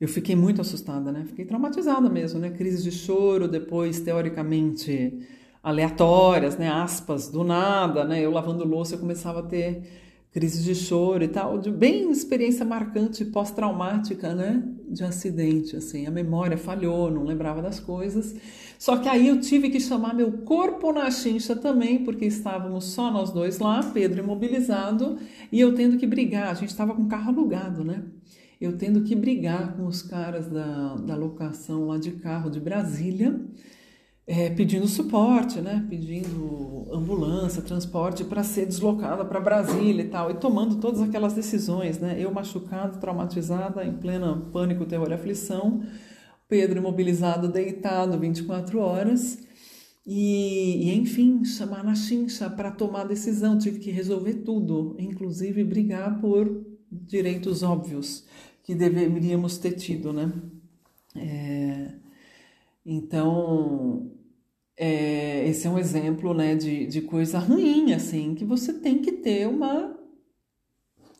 [0.00, 1.24] Eu fiquei muito assustada, né?
[1.26, 2.50] Fiquei traumatizada mesmo, né?
[2.50, 5.18] Crise de choro, depois, teoricamente,
[5.62, 9.82] aleatórias, né, aspas, do nada, né, eu lavando louça eu começava a ter
[10.32, 16.10] crise de choro e tal, de bem experiência marcante pós-traumática, né, de acidente, assim, a
[16.10, 18.34] memória falhou, não lembrava das coisas.
[18.78, 23.10] Só que aí eu tive que chamar meu corpo na chincha também, porque estávamos só
[23.10, 25.18] nós dois lá, Pedro imobilizado,
[25.52, 26.48] e eu tendo que brigar.
[26.48, 28.02] A gente estava com carro alugado, né?
[28.60, 33.38] Eu tendo que brigar com os caras da, da locação lá de carro de Brasília
[34.30, 35.84] é, pedindo suporte, né?
[35.90, 41.98] Pedindo ambulância, transporte para ser deslocada para Brasília e tal, e tomando todas aquelas decisões,
[41.98, 42.14] né?
[42.16, 45.82] Eu machucada, traumatizada, em plena pânico, terror e aflição,
[46.48, 49.40] Pedro imobilizado, deitado 24 horas.
[50.06, 56.20] E, e, enfim, chamar na chincha para tomar decisão, tive que resolver tudo, inclusive brigar
[56.20, 58.24] por direitos óbvios
[58.62, 60.32] que deveríamos ter tido, né?
[61.16, 61.94] É,
[62.86, 64.19] então,
[64.82, 69.12] é, esse é um exemplo né, de, de coisa ruim, assim, que você tem que
[69.12, 69.94] ter uma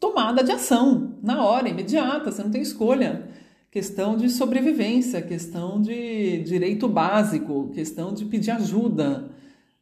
[0.00, 3.28] tomada de ação na hora, imediata, você não tem escolha.
[3.70, 9.30] Questão de sobrevivência, questão de direito básico, questão de pedir ajuda,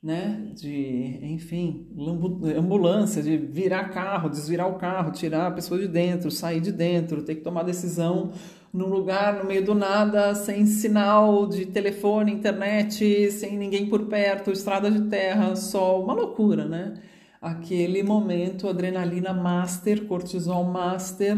[0.03, 0.51] né?
[0.57, 1.87] De, enfim,
[2.57, 7.23] ambulância, de virar carro, desvirar o carro, tirar a pessoa de dentro, sair de dentro,
[7.23, 8.33] ter que tomar decisão
[8.79, 14.53] num lugar no meio do nada, sem sinal de telefone, internet, sem ninguém por perto,
[14.53, 16.95] estrada de terra, só uma loucura, né?
[17.43, 21.37] Aquele momento, adrenalina master, cortisol master,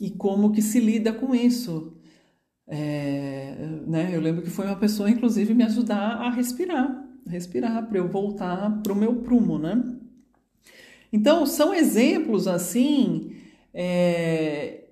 [0.00, 1.96] e como que se lida com isso.
[2.66, 3.54] É,
[3.86, 4.10] né?
[4.12, 8.82] Eu lembro que foi uma pessoa, inclusive, me ajudar a respirar, respirar para eu voltar
[8.82, 9.84] para o meu prumo, né?
[11.12, 13.36] Então, são exemplos assim
[13.72, 14.85] é,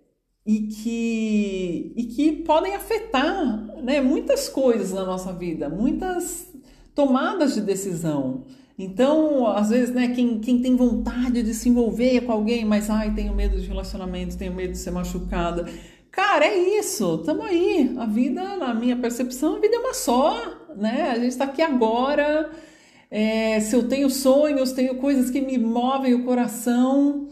[0.46, 6.52] e que, e que podem afetar né, muitas coisas na nossa vida, muitas
[6.94, 8.44] tomadas de decisão.
[8.78, 13.14] Então, às vezes, né, quem, quem tem vontade de se envolver com alguém, mas ai,
[13.14, 15.66] tenho medo de relacionamento, tenho medo de ser machucada.
[16.10, 17.94] Cara, é isso, tamo aí.
[17.98, 20.36] A vida, na minha percepção, a vida é uma só,
[20.76, 21.10] né?
[21.10, 22.50] A gente está aqui agora.
[23.10, 27.28] É, se eu tenho sonhos, tenho coisas que me movem o coração,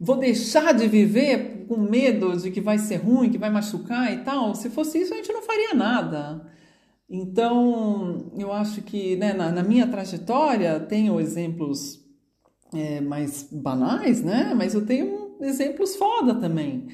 [0.00, 4.24] vou deixar de viver com medo de que vai ser ruim, que vai machucar e
[4.24, 4.54] tal.
[4.54, 6.50] Se fosse isso, a gente não faria nada.
[7.08, 12.00] Então, eu acho que né, na, na, minha trajetória tenho exemplos
[12.72, 14.54] é, mais banais, né?
[14.56, 16.88] Mas eu tenho exemplos foda também.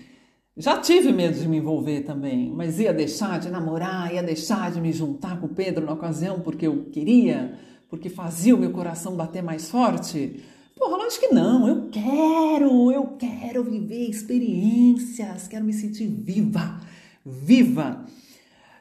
[0.57, 4.81] Já tive medo de me envolver também, mas ia deixar de namorar, ia deixar de
[4.81, 7.59] me juntar com o Pedro na ocasião porque eu queria,
[7.91, 10.43] porque fazia o meu coração bater mais forte.
[10.77, 11.67] Porra, lógico que não.
[11.67, 16.81] Eu quero, eu quero viver experiências, quero me sentir viva,
[17.25, 18.05] viva.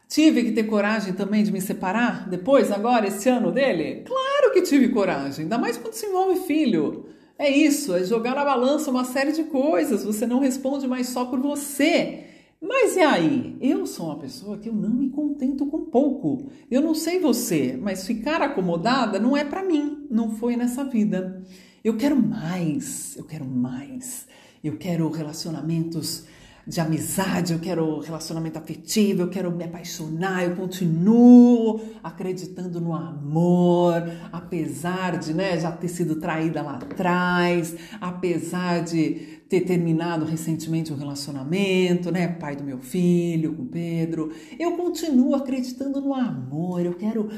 [0.08, 4.03] Tive que ter coragem também de me separar depois, agora, esse ano dele?
[4.05, 7.05] Claro que tive coragem, ainda mais quando se envolve filho.
[7.39, 10.03] É isso, é jogar na balança uma série de coisas.
[10.03, 12.25] Você não responde mais só por você.
[12.62, 13.58] Mas e aí?
[13.62, 16.49] Eu sou uma pessoa que eu não me contento com pouco.
[16.69, 21.43] Eu não sei você, mas ficar acomodada não é para mim, não foi nessa vida.
[21.86, 24.26] Eu quero mais, eu quero mais.
[24.63, 26.24] Eu quero relacionamentos
[26.65, 34.02] de amizade, eu quero relacionamento afetivo, eu quero me apaixonar, eu continuo acreditando no amor,
[34.32, 40.98] apesar de né, já ter sido traída lá atrás, apesar de ter terminado recentemente um
[40.98, 47.30] relacionamento, né, pai do meu filho, com Pedro, eu continuo acreditando no amor, eu quero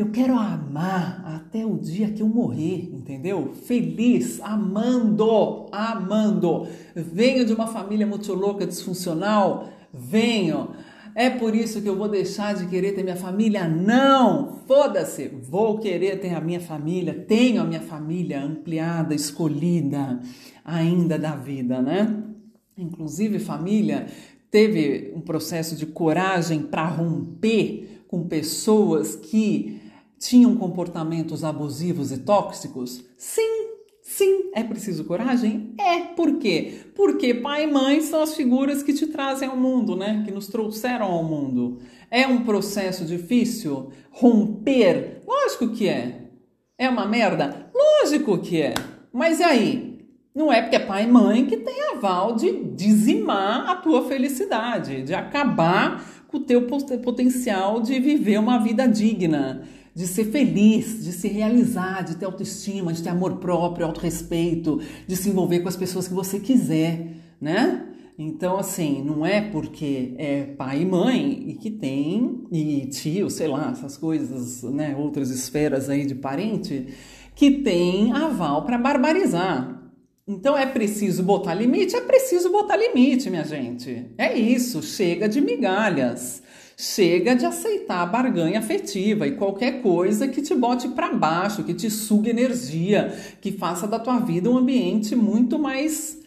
[0.00, 3.52] eu quero amar até o dia que eu morrer, entendeu?
[3.66, 6.66] Feliz, amando, amando.
[6.94, 10.70] Venho de uma família muito louca, disfuncional, venho.
[11.14, 13.68] É por isso que eu vou deixar de querer ter minha família?
[13.68, 14.60] Não!
[14.66, 15.28] Foda-se!
[15.28, 20.20] Vou querer ter a minha família, tenho a minha família ampliada, escolhida
[20.64, 22.22] ainda da vida, né?
[22.78, 24.06] Inclusive, família
[24.50, 29.79] teve um processo de coragem para romper com pessoas que
[30.20, 33.02] tinham comportamentos abusivos e tóxicos?
[33.16, 33.70] Sim,
[34.02, 34.50] sim.
[34.54, 35.74] É preciso coragem?
[35.80, 36.00] É.
[36.14, 36.82] Por quê?
[36.94, 40.22] Porque pai e mãe são as figuras que te trazem ao mundo, né?
[40.24, 41.78] Que nos trouxeram ao mundo.
[42.10, 45.22] É um processo difícil romper?
[45.26, 46.28] Lógico que é.
[46.76, 47.70] É uma merda?
[47.74, 48.74] Lógico que é.
[49.10, 49.90] Mas e aí?
[50.34, 55.02] Não é porque é pai e mãe que tem aval de dizimar a tua felicidade,
[55.02, 56.66] de acabar com o teu
[57.02, 62.92] potencial de viver uma vida digna de ser feliz, de se realizar, de ter autoestima,
[62.92, 67.08] de ter amor próprio, autorrespeito, de se envolver com as pessoas que você quiser,
[67.40, 67.86] né?
[68.18, 73.48] Então, assim, não é porque é pai e mãe e que tem, e tio, sei
[73.48, 76.88] lá, essas coisas, né, outras esferas aí de parente,
[77.34, 79.80] que tem aval para barbarizar.
[80.28, 81.96] Então é preciso botar limite?
[81.96, 84.06] É preciso botar limite, minha gente.
[84.18, 86.42] É isso, chega de migalhas.
[86.82, 91.74] Chega de aceitar a barganha afetiva e qualquer coisa que te bote para baixo, que
[91.74, 96.18] te sugue energia, que faça da tua vida um ambiente muito mais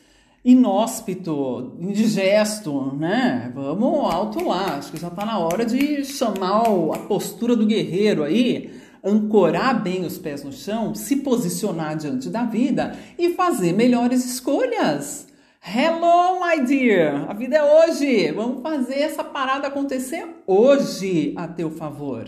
[0.45, 3.51] inóspito, indigesto, né?
[3.55, 4.75] Vamos alto lá.
[4.77, 8.69] Acho que já está na hora de chamar a postura do guerreiro aí,
[9.03, 15.32] ancorar bem os pés no chão, se posicionar diante da vida e fazer melhores escolhas.
[15.65, 17.25] Hello, my dear!
[17.29, 18.29] A vida é hoje!
[18.33, 22.27] Vamos fazer essa parada acontecer hoje a teu favor.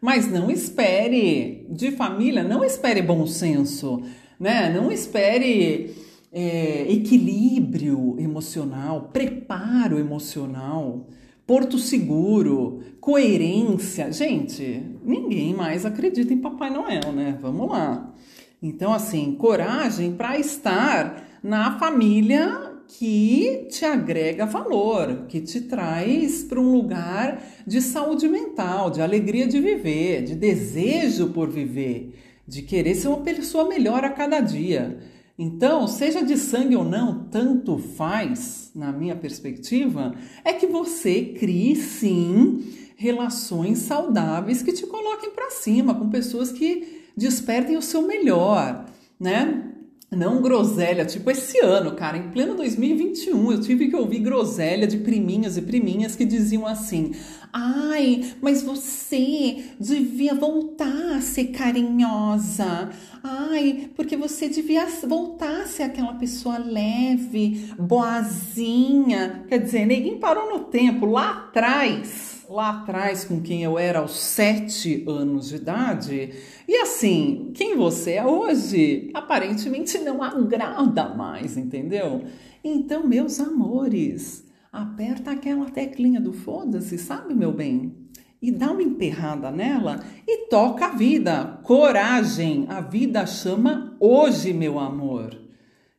[0.00, 4.02] Mas não espere de família, não espere bom senso,
[4.38, 4.72] né?
[4.72, 5.96] Não espere
[6.32, 11.08] é, equilíbrio emocional, preparo emocional,
[11.44, 14.12] porto seguro, coerência.
[14.12, 17.36] Gente, ninguém mais acredita em Papai Noel, né?
[17.42, 18.14] Vamos lá.
[18.62, 26.60] Então, assim, coragem para estar na família que te agrega valor, que te traz para
[26.60, 32.14] um lugar de saúde mental, de alegria de viver, de desejo por viver,
[32.46, 34.98] de querer ser uma pessoa melhor a cada dia.
[35.38, 41.76] Então, seja de sangue ou não, tanto faz, na minha perspectiva, é que você crie
[41.76, 42.64] sim
[42.96, 48.86] relações saudáveis que te coloquem para cima, com pessoas que despertem o seu melhor,
[49.20, 49.75] né?
[50.08, 54.98] Não groselha, tipo esse ano, cara, em pleno 2021, eu tive que ouvir groselha de
[54.98, 57.10] priminhas e priminhas que diziam assim:
[57.52, 62.90] ai, mas você devia voltar a ser carinhosa.
[63.20, 69.44] Ai, porque você devia voltar a ser aquela pessoa leve, boazinha.
[69.48, 74.16] Quer dizer, ninguém parou no tempo lá atrás lá atrás com quem eu era aos
[74.18, 76.32] sete anos de idade.
[76.68, 82.24] E assim, quem você é hoje aparentemente não agrada mais, entendeu?
[82.62, 87.94] Então, meus amores, aperta aquela teclinha do foda-se, sabe, meu bem?
[88.40, 91.58] E dá uma emperrada nela e toca a vida.
[91.62, 92.66] Coragem.
[92.68, 95.36] A vida chama hoje, meu amor.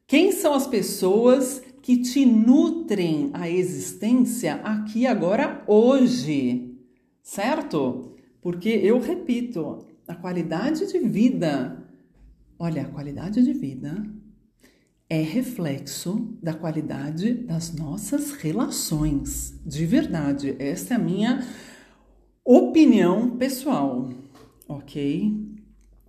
[0.05, 6.77] Quem são as pessoas que te nutrem a existência aqui, agora, hoje,
[7.23, 8.11] certo?
[8.41, 11.81] Porque eu repito, a qualidade de vida,
[12.59, 14.05] olha, a qualidade de vida
[15.09, 20.57] é reflexo da qualidade das nossas relações, de verdade.
[20.59, 21.47] Essa é a minha
[22.43, 24.09] opinião pessoal,
[24.67, 25.33] ok?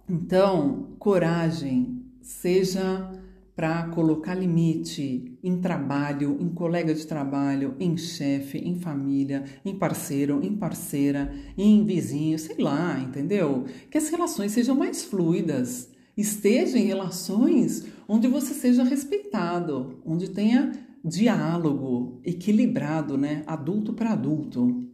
[0.09, 3.13] Então, coragem, seja
[3.59, 10.39] para colocar limite em trabalho, em colega de trabalho, em chefe, em família, em parceiro,
[10.45, 13.65] em parceira, em vizinho, sei lá, entendeu?
[13.91, 15.91] Que as relações sejam mais fluidas.
[16.17, 20.71] Esteja em relações onde você seja respeitado, onde tenha
[21.05, 23.43] diálogo equilibrado, né?
[23.45, 24.89] Adulto para adulto.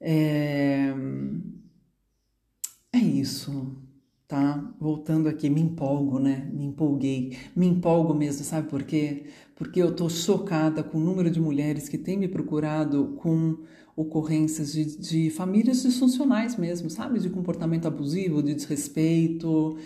[0.00, 0.94] É...
[2.90, 3.76] é isso,
[4.32, 4.64] tá?
[4.80, 6.48] Voltando aqui, me empolgo, né?
[6.54, 7.36] Me empolguei.
[7.54, 9.24] Me empolgo mesmo, sabe por quê?
[9.54, 13.58] Porque eu tô chocada com o número de mulheres que têm me procurado com
[13.94, 17.18] ocorrências de, de famílias disfuncionais mesmo, sabe?
[17.18, 19.76] De comportamento abusivo, de desrespeito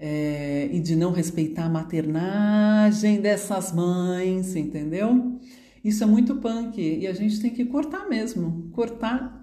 [0.00, 5.38] é, e de não respeitar a maternagem dessas mães, entendeu?
[5.84, 9.40] Isso é muito punk e a gente tem que cortar mesmo, cortar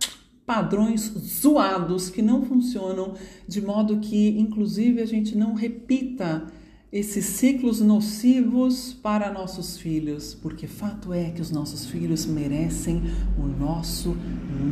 [0.50, 3.14] padrões zoados que não funcionam,
[3.48, 6.48] de modo que, inclusive, a gente não repita
[6.92, 13.04] esses ciclos nocivos para nossos filhos, porque fato é que os nossos filhos merecem
[13.38, 14.18] o nosso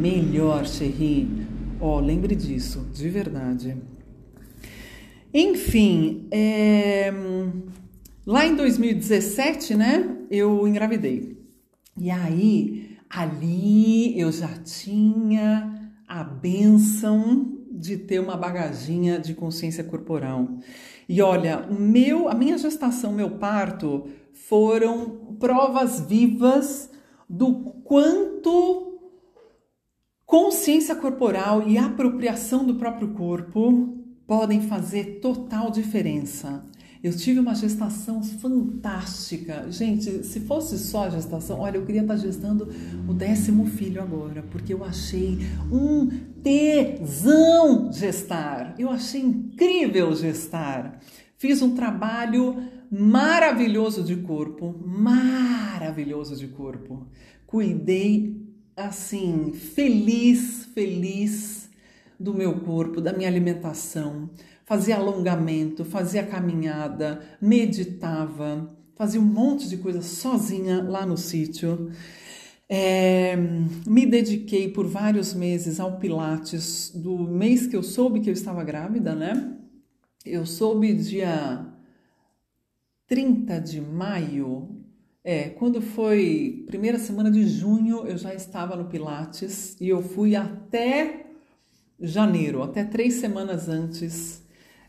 [0.01, 1.27] melhor, Cherry.
[1.79, 3.77] Ó, oh, lembre disso, de verdade.
[5.31, 7.13] Enfim, é...
[8.25, 11.37] lá em 2017, né, eu engravidei.
[11.95, 20.47] E aí, ali eu já tinha a benção de ter uma bagaginha de consciência corporal.
[21.07, 26.89] E olha, meu, a minha gestação, meu parto foram provas vivas
[27.29, 27.53] do
[27.83, 28.99] quanto
[30.25, 36.65] consciência corporal e apropriação do próprio corpo podem fazer total diferença.
[37.07, 39.71] Eu tive uma gestação fantástica.
[39.71, 42.67] Gente, se fosse só gestação, olha, eu queria estar gestando
[43.07, 45.37] o décimo filho agora, porque eu achei
[45.71, 46.09] um
[46.43, 48.75] tesão gestar.
[48.77, 50.99] Eu achei incrível gestar.
[51.37, 57.07] Fiz um trabalho maravilhoso de corpo, maravilhoso de corpo.
[57.45, 58.35] Cuidei
[58.75, 61.69] assim, feliz, feliz
[62.19, 64.29] do meu corpo, da minha alimentação
[64.67, 71.89] fazia alongamento, fazia caminhada, meditava, fazia um monte de coisa sozinha lá no sítio.
[72.67, 73.37] É,
[73.87, 78.61] me dediquei por vários meses ao Pilates do mês que eu soube que eu estava
[78.61, 79.57] grávida, né?
[80.25, 81.65] Eu soube dia
[83.07, 84.83] 30 de maio.
[85.23, 90.35] É, quando foi primeira semana de junho, eu já estava no Pilates e eu fui
[90.35, 91.27] até
[91.97, 94.45] janeiro, até três semanas antes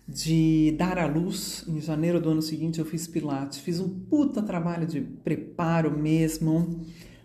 [0.09, 1.65] de dar à luz.
[1.69, 6.81] Em janeiro do ano seguinte eu fiz Pilates, fiz um puta trabalho de preparo mesmo.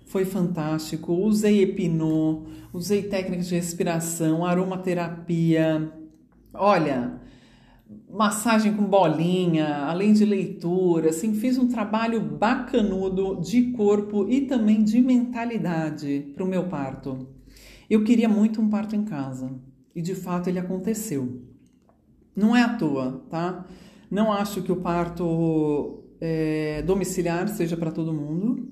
[0.05, 1.13] Foi fantástico.
[1.13, 5.91] Usei epinô, usei técnicas de respiração, aromaterapia.
[6.53, 7.19] Olha,
[8.09, 14.83] massagem com bolinha, além de leitura, assim, fiz um trabalho bacanudo de corpo e também
[14.83, 17.27] de mentalidade para o meu parto.
[17.89, 19.51] Eu queria muito um parto em casa
[19.95, 21.52] e de fato ele aconteceu.
[22.35, 23.65] Não é à toa, tá?
[24.09, 28.71] Não acho que o parto é, domiciliar seja para todo mundo.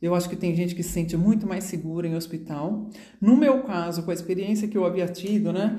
[0.00, 2.88] Eu acho que tem gente que se sente muito mais segura em hospital.
[3.20, 5.78] No meu caso, com a experiência que eu havia tido, né?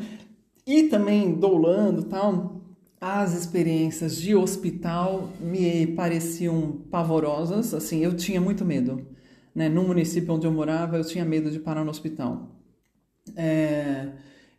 [0.65, 2.61] E também doulando tal,
[2.99, 7.73] as experiências de hospital me pareciam pavorosas.
[7.73, 9.07] Assim, eu tinha muito medo.
[9.55, 9.69] Né?
[9.69, 12.55] No município onde eu morava, eu tinha medo de parar no hospital.
[13.36, 14.09] É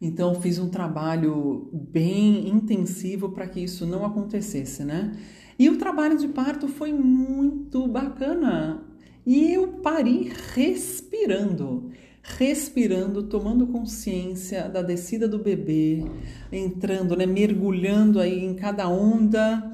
[0.01, 5.13] então fiz um trabalho bem intensivo para que isso não acontecesse, né?
[5.59, 8.83] E o trabalho de parto foi muito bacana.
[9.27, 11.91] E eu parei respirando,
[12.23, 16.03] respirando, tomando consciência da descida do bebê,
[16.51, 19.71] entrando, né, mergulhando aí em cada onda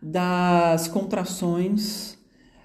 [0.00, 2.16] das contrações,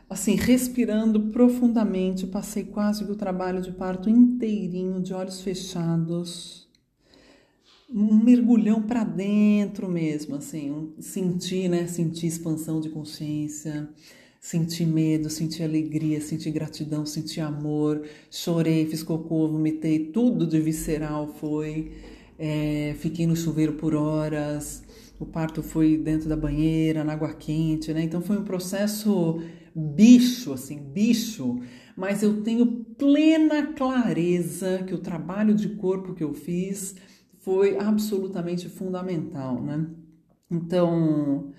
[0.07, 2.27] assim, respirando profundamente.
[2.27, 6.68] Passei quase o trabalho de parto inteirinho, de olhos fechados
[7.91, 13.89] um mergulhão para dentro mesmo, assim, um, sentir, né, sentir expansão de consciência,
[14.39, 21.27] sentir medo, sentir alegria, sentir gratidão, sentir amor, chorei, fiz cocô, vomitei, tudo de visceral
[21.27, 21.91] foi,
[22.37, 24.83] é, fiquei no chuveiro por horas,
[25.19, 29.41] o parto foi dentro da banheira, na água quente, né, então foi um processo
[29.75, 31.59] bicho, assim, bicho,
[31.97, 36.95] mas eu tenho plena clareza que o trabalho de corpo que eu fiz
[37.49, 39.87] foi absolutamente fundamental, né?
[40.51, 41.51] Então,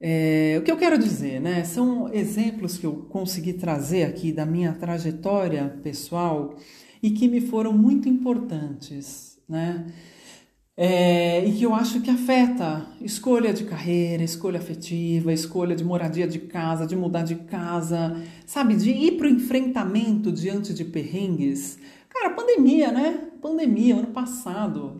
[0.00, 1.64] é, o que eu quero dizer, né?
[1.64, 6.56] São exemplos que eu consegui trazer aqui da minha trajetória pessoal
[7.02, 9.92] e que me foram muito importantes, né?
[10.74, 16.26] É, e que eu acho que afeta escolha de carreira, escolha afetiva, escolha de moradia
[16.26, 18.16] de casa, de mudar de casa,
[18.46, 21.78] sabe, de ir para o enfrentamento diante de perrengues.
[22.08, 23.28] Cara, pandemia, né?
[23.42, 24.97] Pandemia, ano passado,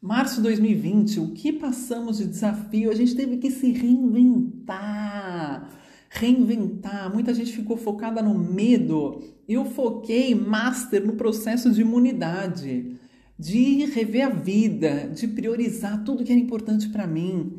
[0.00, 2.90] março de 2020, o que passamos de desafio?
[2.90, 5.68] A gente teve que se reinventar,
[6.08, 7.12] reinventar.
[7.12, 9.22] Muita gente ficou focada no medo.
[9.46, 12.96] Eu foquei master no processo de imunidade,
[13.38, 17.58] de rever a vida, de priorizar tudo que era importante para mim,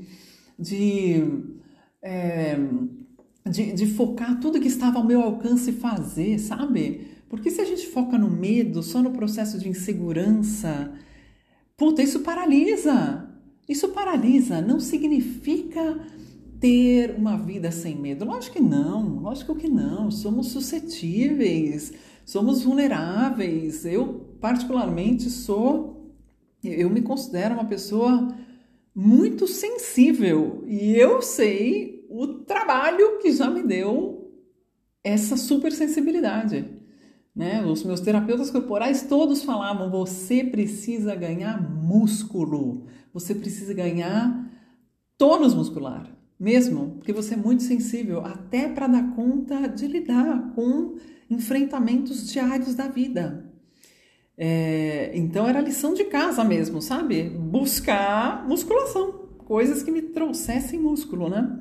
[0.58, 1.24] de,
[2.02, 2.58] é,
[3.48, 7.08] de, de focar tudo que estava ao meu alcance fazer, sabe?
[7.30, 10.92] Porque se a gente foca no medo, só no processo de insegurança,
[11.82, 13.28] puta, isso paralisa.
[13.68, 14.62] Isso paralisa.
[14.62, 16.00] Não significa
[16.60, 18.24] ter uma vida sem medo?
[18.24, 20.12] Lógico que não, lógico que não.
[20.12, 21.92] Somos suscetíveis,
[22.24, 23.84] somos vulneráveis.
[23.84, 26.14] Eu, particularmente, sou,
[26.64, 28.28] eu me considero uma pessoa
[28.94, 34.32] muito sensível e eu sei o trabalho que já me deu
[35.04, 36.64] essa super sensibilidade.
[37.36, 37.64] Né?
[37.66, 44.50] Os meus terapeutas corporais todos falavam: você precisa ganhar músculo, você precisa ganhar
[45.18, 46.10] tônus muscular
[46.40, 50.96] mesmo, porque você é muito sensível até para dar conta de lidar com
[51.30, 53.46] enfrentamentos diários da vida.
[54.36, 57.30] É, então era lição de casa mesmo, sabe?
[57.30, 61.60] Buscar musculação, coisas que me trouxessem músculo, né?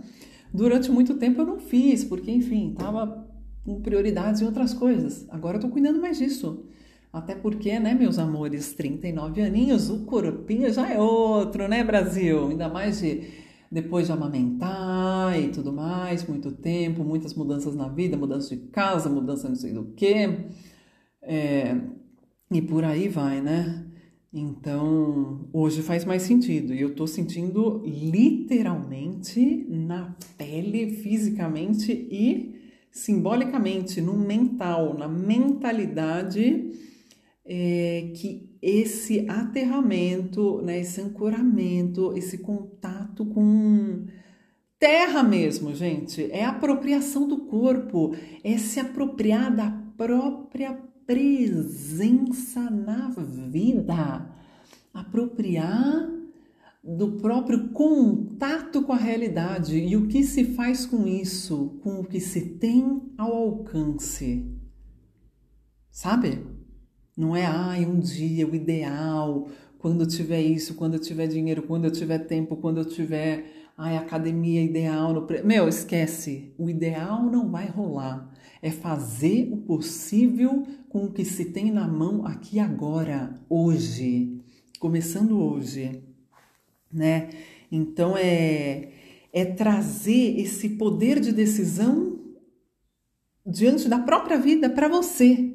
[0.53, 3.30] Durante muito tempo eu não fiz, porque enfim, tava
[3.65, 5.27] com prioridades em outras coisas.
[5.31, 6.65] Agora eu tô cuidando mais disso.
[7.13, 12.49] Até porque, né, meus amores, 39 aninhos, o corpinho já é outro, né, Brasil?
[12.49, 13.23] Ainda mais de
[13.71, 19.09] depois de amamentar e tudo mais, muito tempo, muitas mudanças na vida, mudança de casa,
[19.09, 20.47] mudança não sei do que,
[21.23, 21.77] é,
[22.51, 23.87] e por aí vai, né?
[24.33, 32.55] Então, hoje faz mais sentido e eu tô sentindo literalmente na pele, fisicamente e
[32.91, 36.73] simbolicamente, no mental, na mentalidade
[37.45, 44.07] é, que esse aterramento, né, esse ancoramento, esse contato com
[44.79, 50.73] terra mesmo, gente, é apropriação do corpo, é se apropriar da própria
[51.07, 54.31] presença na vida,
[54.93, 56.10] apropriar
[56.83, 62.05] do próprio contato com a realidade e o que se faz com isso, com o
[62.05, 64.51] que se tem ao alcance.
[65.91, 66.47] Sabe?
[67.17, 71.63] Não é, ai, um dia, o ideal, quando eu tiver isso, quando eu tiver dinheiro,
[71.63, 75.13] quando eu tiver tempo, quando eu tiver, ai, academia ideal.
[75.13, 75.27] No...
[75.45, 76.55] Meu, esquece.
[76.57, 78.33] O ideal não vai rolar.
[78.63, 84.39] É fazer o possível com o que se tem na mão aqui agora, hoje.
[84.79, 86.03] Começando hoje,
[86.93, 87.31] né?
[87.71, 88.91] Então é
[89.33, 92.19] é trazer esse poder de decisão
[93.47, 95.55] diante da própria vida para você.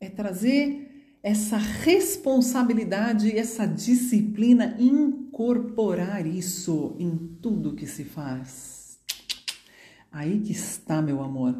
[0.00, 0.90] É trazer
[1.22, 8.98] essa responsabilidade, essa disciplina, incorporar isso em tudo que se faz.
[10.10, 11.56] Aí que está, meu amor.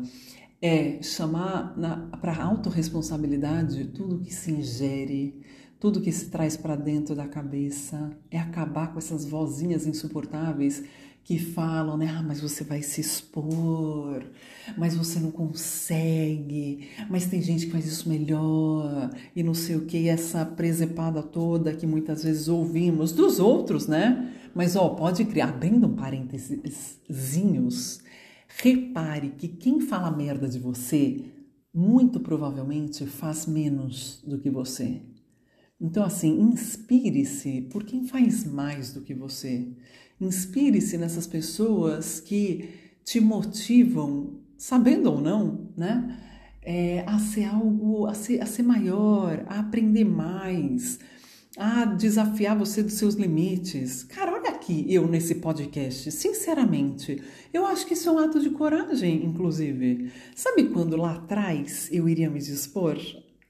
[0.60, 1.74] É chamar
[2.20, 5.40] para autorresponsabilidade tudo que se ingere,
[5.82, 10.84] tudo que se traz para dentro da cabeça, é acabar com essas vozinhas insuportáveis
[11.24, 12.06] que falam, né?
[12.08, 14.22] Ah, mas você vai se expor,
[14.78, 19.84] mas você não consegue, mas tem gente que faz isso melhor, e não sei o
[19.84, 24.32] que, essa presepada toda que muitas vezes ouvimos dos outros, né?
[24.54, 26.60] Mas ó, pode criar, abrindo um parênteses,
[28.62, 31.24] repare que quem fala merda de você,
[31.74, 35.02] muito provavelmente faz menos do que você.
[35.82, 39.66] Então, assim, inspire-se por quem faz mais do que você.
[40.20, 42.68] Inspire-se nessas pessoas que
[43.04, 46.20] te motivam, sabendo ou não, né?
[46.62, 51.00] É, a ser algo, a ser, a ser maior, a aprender mais,
[51.58, 54.04] a desafiar você dos seus limites.
[54.04, 57.20] Cara, olha aqui eu nesse podcast, sinceramente,
[57.52, 60.12] eu acho que isso é um ato de coragem, inclusive.
[60.36, 62.96] Sabe quando lá atrás eu iria me dispor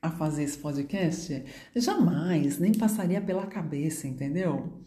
[0.02, 1.44] a fazer esse podcast?
[1.76, 4.82] Jamais, nem passaria pela cabeça, entendeu?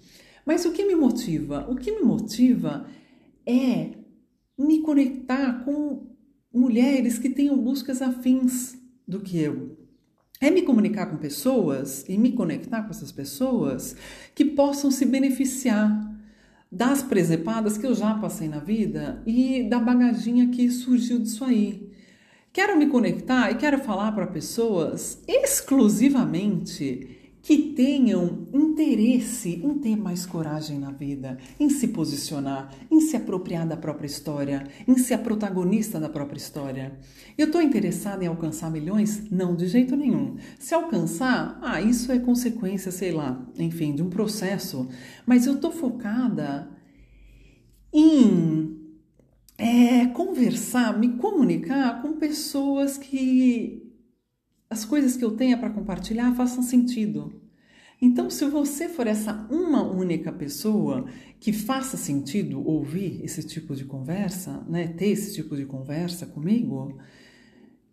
[0.45, 1.65] Mas o que me motiva?
[1.69, 2.85] O que me motiva
[3.47, 3.91] é
[4.59, 6.13] me conectar com
[6.53, 9.77] mulheres que tenham buscas afins do que eu.
[10.41, 13.95] É me comunicar com pessoas e me conectar com essas pessoas
[14.35, 16.13] que possam se beneficiar
[16.71, 21.84] das presepadas que eu já passei na vida e da bagaginha que surgiu disso aí.
[22.55, 30.25] Quero me conectar e quero falar para pessoas exclusivamente que tenham interesse em ter mais
[30.25, 35.17] coragem na vida, em se posicionar, em se apropriar da própria história, em ser a
[35.17, 36.97] protagonista da própria história.
[37.37, 39.29] Eu estou interessada em alcançar milhões?
[39.29, 40.37] Não, de jeito nenhum.
[40.57, 44.87] Se alcançar, ah, isso é consequência, sei lá, enfim, de um processo.
[45.25, 46.69] Mas eu estou focada
[47.91, 48.84] em
[49.57, 53.81] é, conversar, me comunicar com pessoas que
[54.69, 57.41] as coisas que eu tenha para compartilhar façam sentido.
[58.01, 61.05] Então, se você for essa uma única pessoa
[61.39, 66.97] que faça sentido ouvir esse tipo de conversa, né, ter esse tipo de conversa comigo,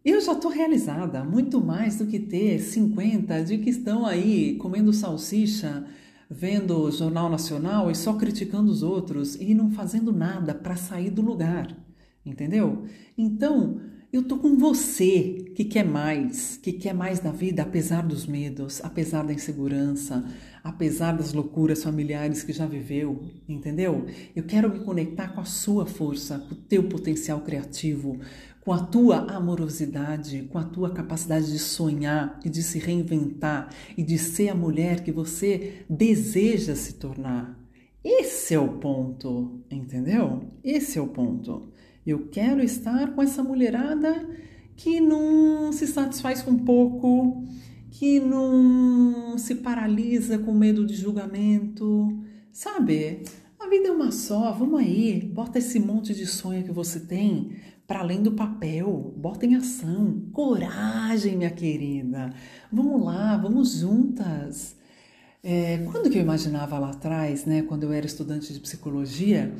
[0.04, 4.92] eu já estou realizada, muito mais do que ter 50 de que estão aí comendo
[4.92, 5.86] salsicha,
[6.32, 11.10] vendo o Jornal Nacional e só criticando os outros e não fazendo nada para sair
[11.10, 11.76] do lugar,
[12.24, 12.84] entendeu?
[13.16, 13.80] Então,
[14.12, 18.80] eu tô com você que quer mais, que quer mais da vida, apesar dos medos,
[18.84, 20.22] apesar da insegurança,
[20.62, 24.04] apesar das loucuras familiares que já viveu, entendeu?
[24.36, 28.18] Eu quero me conectar com a sua força, com o teu potencial criativo,
[28.64, 34.04] com a tua amorosidade, com a tua capacidade de sonhar e de se reinventar e
[34.04, 37.58] de ser a mulher que você deseja se tornar.
[38.04, 40.44] Esse é o ponto, entendeu?
[40.62, 41.72] Esse é o ponto.
[42.06, 44.28] Eu quero estar com essa mulherada
[44.76, 47.44] que não se satisfaz com pouco,
[47.90, 52.16] que não se paralisa com medo de julgamento.
[52.52, 53.22] Sabe?
[53.58, 57.52] A vida é uma só, vamos aí, bota esse monte de sonho que você tem
[57.92, 60.22] para além do papel, bota em ação.
[60.32, 62.32] Coragem, minha querida.
[62.72, 64.74] Vamos lá, vamos juntas.
[65.44, 69.54] É, quando que eu imaginava lá atrás, né, quando eu era estudante de psicologia,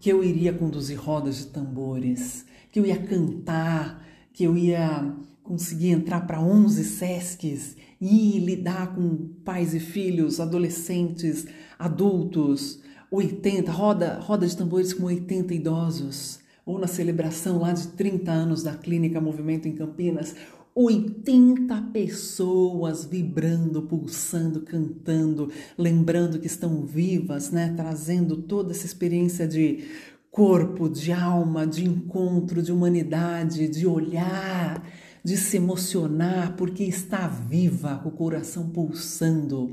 [0.00, 5.14] que eu iria conduzir rodas de tambores, que eu ia cantar, que eu ia
[5.44, 11.46] conseguir entrar para 11 SESCs e lidar com pais e filhos, adolescentes,
[11.78, 18.30] adultos, 80, roda, roda de tambores com 80 idosos, ou na celebração lá de 30
[18.30, 20.36] anos da Clínica Movimento em Campinas,
[20.74, 27.72] 80 pessoas vibrando, pulsando, cantando, lembrando que estão vivas, né?
[27.74, 29.88] Trazendo toda essa experiência de
[30.30, 34.86] corpo, de alma, de encontro, de humanidade, de olhar,
[35.24, 39.70] de se emocionar, porque está viva, com o coração pulsando.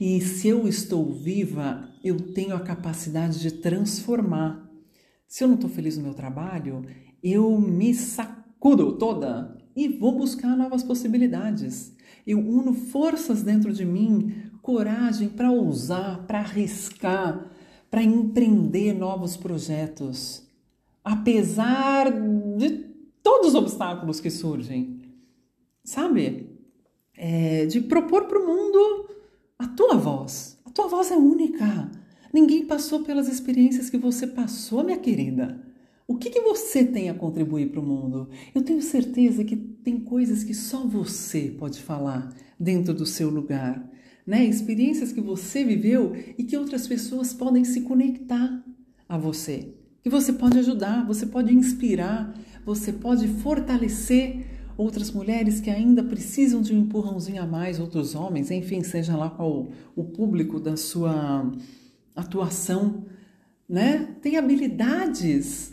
[0.00, 4.65] E se eu estou viva, eu tenho a capacidade de transformar.
[5.26, 6.84] Se eu não estou feliz no meu trabalho,
[7.22, 11.94] eu me sacudo toda e vou buscar novas possibilidades.
[12.26, 17.50] Eu uno forças dentro de mim, coragem para ousar, para arriscar,
[17.90, 20.46] para empreender novos projetos,
[21.04, 22.10] apesar
[22.56, 22.86] de
[23.22, 25.02] todos os obstáculos que surgem.
[25.84, 26.50] Sabe?
[27.14, 29.08] É, de propor para o mundo
[29.58, 30.58] a tua voz.
[30.64, 31.90] A tua voz é única.
[32.32, 35.64] Ninguém passou pelas experiências que você passou, minha querida.
[36.08, 38.28] O que, que você tem a contribuir para o mundo?
[38.54, 43.90] Eu tenho certeza que tem coisas que só você pode falar dentro do seu lugar,
[44.24, 44.44] né?
[44.44, 48.64] Experiências que você viveu e que outras pessoas podem se conectar
[49.08, 49.74] a você.
[50.02, 52.32] Que você pode ajudar, você pode inspirar,
[52.64, 54.46] você pode fortalecer
[54.76, 59.30] outras mulheres que ainda precisam de um empurrãozinho a mais, outros homens, enfim, seja lá
[59.30, 61.50] qual o público da sua
[62.16, 63.04] atuação,
[63.68, 64.16] né?
[64.22, 65.72] Tem habilidades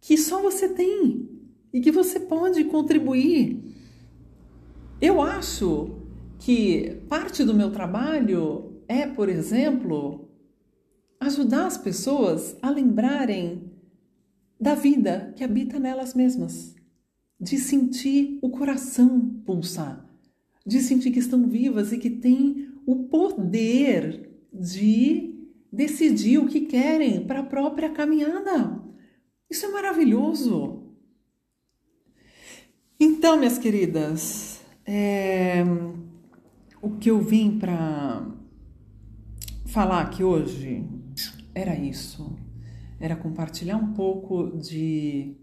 [0.00, 1.28] que só você tem
[1.72, 3.62] e que você pode contribuir.
[5.00, 5.98] Eu acho
[6.38, 10.28] que parte do meu trabalho é, por exemplo,
[11.20, 13.70] ajudar as pessoas a lembrarem
[14.60, 16.74] da vida que habita nelas mesmas,
[17.40, 20.04] de sentir o coração pulsar,
[20.66, 25.37] de sentir que estão vivas e que têm o poder de
[25.72, 28.82] decidir o que querem para a própria caminhada.
[29.50, 30.84] Isso é maravilhoso.
[33.00, 35.62] Então, minhas queridas, é,
[36.82, 38.26] o que eu vim para
[39.66, 40.84] falar aqui hoje
[41.54, 42.36] era isso.
[42.98, 45.36] Era compartilhar um pouco de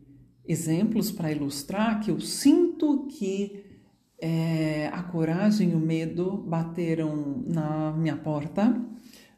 [0.47, 3.63] exemplos para ilustrar que eu sinto que
[4.19, 8.83] é, a coragem e o medo bateram na minha porta,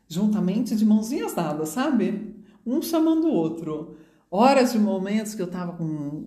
[0.07, 2.35] juntamente de mãozinhas dadas, sabe?
[2.65, 3.97] Um chamando o outro
[4.29, 6.25] horas de momentos que eu estava com,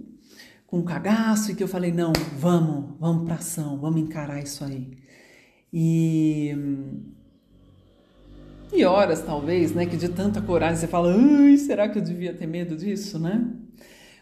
[0.66, 4.64] com um cagaço e que eu falei, não, vamos, vamos para ação, vamos encarar isso
[4.64, 4.98] aí.
[5.72, 6.56] E,
[8.72, 12.34] e horas, talvez, né, que de tanta coragem você fala, ai, será que eu devia
[12.34, 13.48] ter medo disso, né?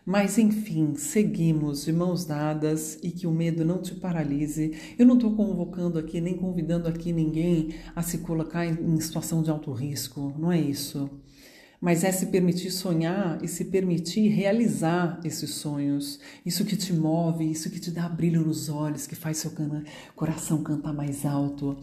[0.08, 4.72] Mas enfim, seguimos de mãos dadas e que o medo não te paralise.
[4.98, 9.50] Eu não estou convocando aqui, nem convidando aqui ninguém a se colocar em situação de
[9.50, 11.10] alto risco, não é isso
[11.80, 16.18] mas é se permitir sonhar e se permitir realizar esses sonhos.
[16.44, 19.52] Isso que te move, isso que te dá brilho nos olhos, que faz seu
[20.16, 21.78] coração cantar mais alto.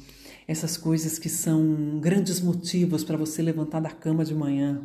[0.45, 4.83] Essas coisas que são grandes motivos para você levantar da cama de manhã.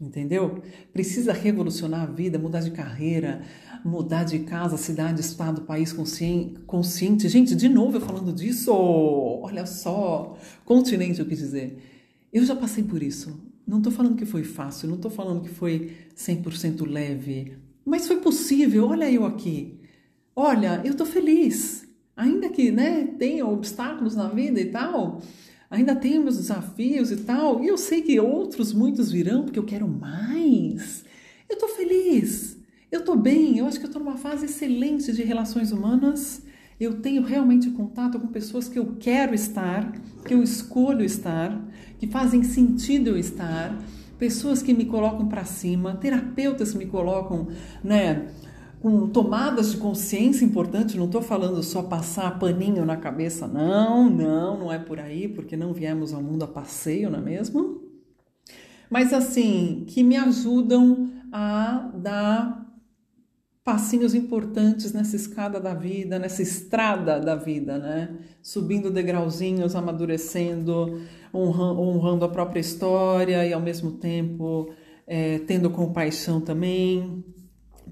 [0.00, 0.62] Entendeu?
[0.92, 3.42] Precisa revolucionar a vida, mudar de carreira,
[3.84, 7.28] mudar de casa, cidade, estado, país consciente.
[7.28, 11.78] Gente, de novo eu falando disso, olha só, continente eu quis dizer.
[12.32, 13.38] Eu já passei por isso.
[13.66, 18.16] Não estou falando que foi fácil, não estou falando que foi 100% leve, mas foi
[18.16, 18.88] possível.
[18.88, 19.78] Olha eu aqui.
[20.34, 21.86] Olha, eu estou feliz.
[22.16, 25.22] Ainda que né, tenha obstáculos na vida e tal,
[25.70, 29.64] ainda tenho meus desafios e tal, e eu sei que outros muitos virão porque eu
[29.64, 31.04] quero mais.
[31.48, 32.58] Eu estou feliz,
[32.90, 36.42] eu estou bem, eu acho que eu estou numa fase excelente de relações humanas.
[36.78, 39.92] Eu tenho realmente contato com pessoas que eu quero estar,
[40.26, 41.62] que eu escolho estar,
[41.98, 43.78] que fazem sentido eu estar,
[44.18, 47.48] pessoas que me colocam para cima, terapeutas que me colocam,
[47.84, 48.28] né,
[48.80, 54.58] com tomadas de consciência importantes, não estou falando só passar paninho na cabeça, não, não,
[54.58, 57.82] não é por aí, porque não viemos ao mundo a passeio, não é mesmo?
[58.88, 62.66] Mas assim, que me ajudam a dar
[63.62, 68.16] passinhos importantes nessa escada da vida, nessa estrada da vida, né?
[68.42, 71.02] Subindo degrauzinhos, amadurecendo,
[71.32, 74.72] honrando a própria história e ao mesmo tempo
[75.06, 77.22] é, tendo compaixão também,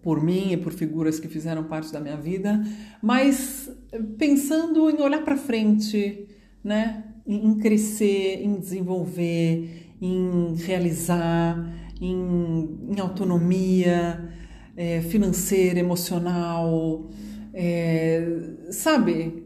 [0.03, 2.63] por mim e por figuras que fizeram parte da minha vida,
[3.03, 3.71] mas
[4.19, 6.27] pensando em olhar para frente,
[6.63, 7.05] né?
[7.27, 11.59] Em, crescer, em desenvolver, em realizar,
[12.01, 14.31] em, em autonomia
[14.77, 17.11] é, financeira, emocional,
[17.53, 18.27] é,
[18.71, 19.45] sabe?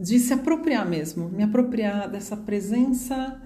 [0.00, 3.40] De se apropriar mesmo, me apropriar dessa presença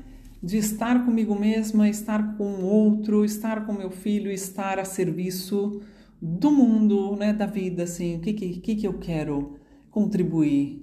[0.45, 5.81] de estar comigo mesma, estar com o outro, estar com meu filho, estar a serviço
[6.27, 9.59] do mundo, né, da vida, assim, o que, que, que eu quero
[9.91, 10.83] contribuir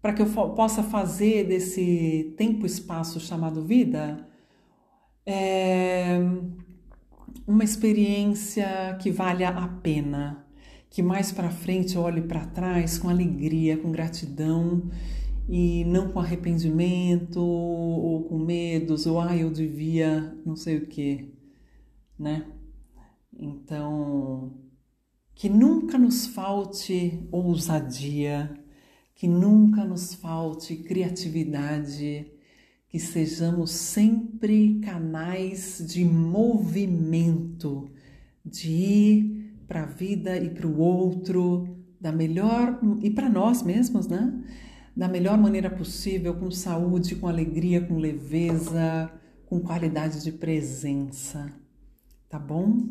[0.00, 4.26] para que eu possa fazer desse tempo-espaço chamado vida
[5.26, 6.18] é,
[7.46, 10.46] uma experiência que valha a pena,
[10.88, 14.90] que mais para frente eu olhe para trás com alegria, com gratidão
[15.46, 21.34] e não com arrependimento ou com medos ou ah, eu devia não sei o que,
[22.18, 22.46] né?
[23.38, 24.54] Então,
[25.34, 28.54] que nunca nos falte ousadia,
[29.14, 32.30] que nunca nos falte criatividade,
[32.88, 37.90] que sejamos sempre canais de movimento,
[38.44, 44.06] de ir para a vida e para o outro da melhor e para nós mesmos,
[44.06, 44.44] né?
[44.96, 49.10] Da melhor maneira possível, com saúde, com alegria, com leveza,
[49.46, 51.50] com qualidade de presença.
[52.28, 52.90] Tá bom?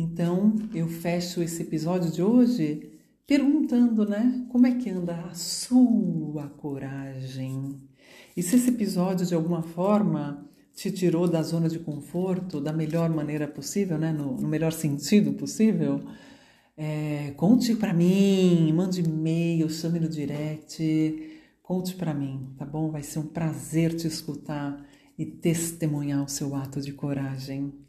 [0.00, 2.88] Então, eu fecho esse episódio de hoje
[3.26, 4.46] perguntando, né?
[4.48, 7.80] Como é que anda a sua coragem?
[8.36, 13.10] E se esse episódio de alguma forma te tirou da zona de conforto da melhor
[13.10, 14.12] maneira possível, né?
[14.12, 16.00] No, no melhor sentido possível,
[16.76, 22.88] é, conte para mim, mande e-mail, chame no direct, conte para mim, tá bom?
[22.88, 24.80] Vai ser um prazer te escutar
[25.18, 27.87] e testemunhar o seu ato de coragem.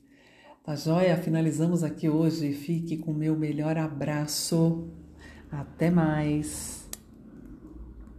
[0.64, 1.18] Tá joia?
[1.18, 2.54] Finalizamos aqui hoje.
[2.54, 4.88] Fique com o meu melhor abraço.
[5.52, 6.79] Até mais.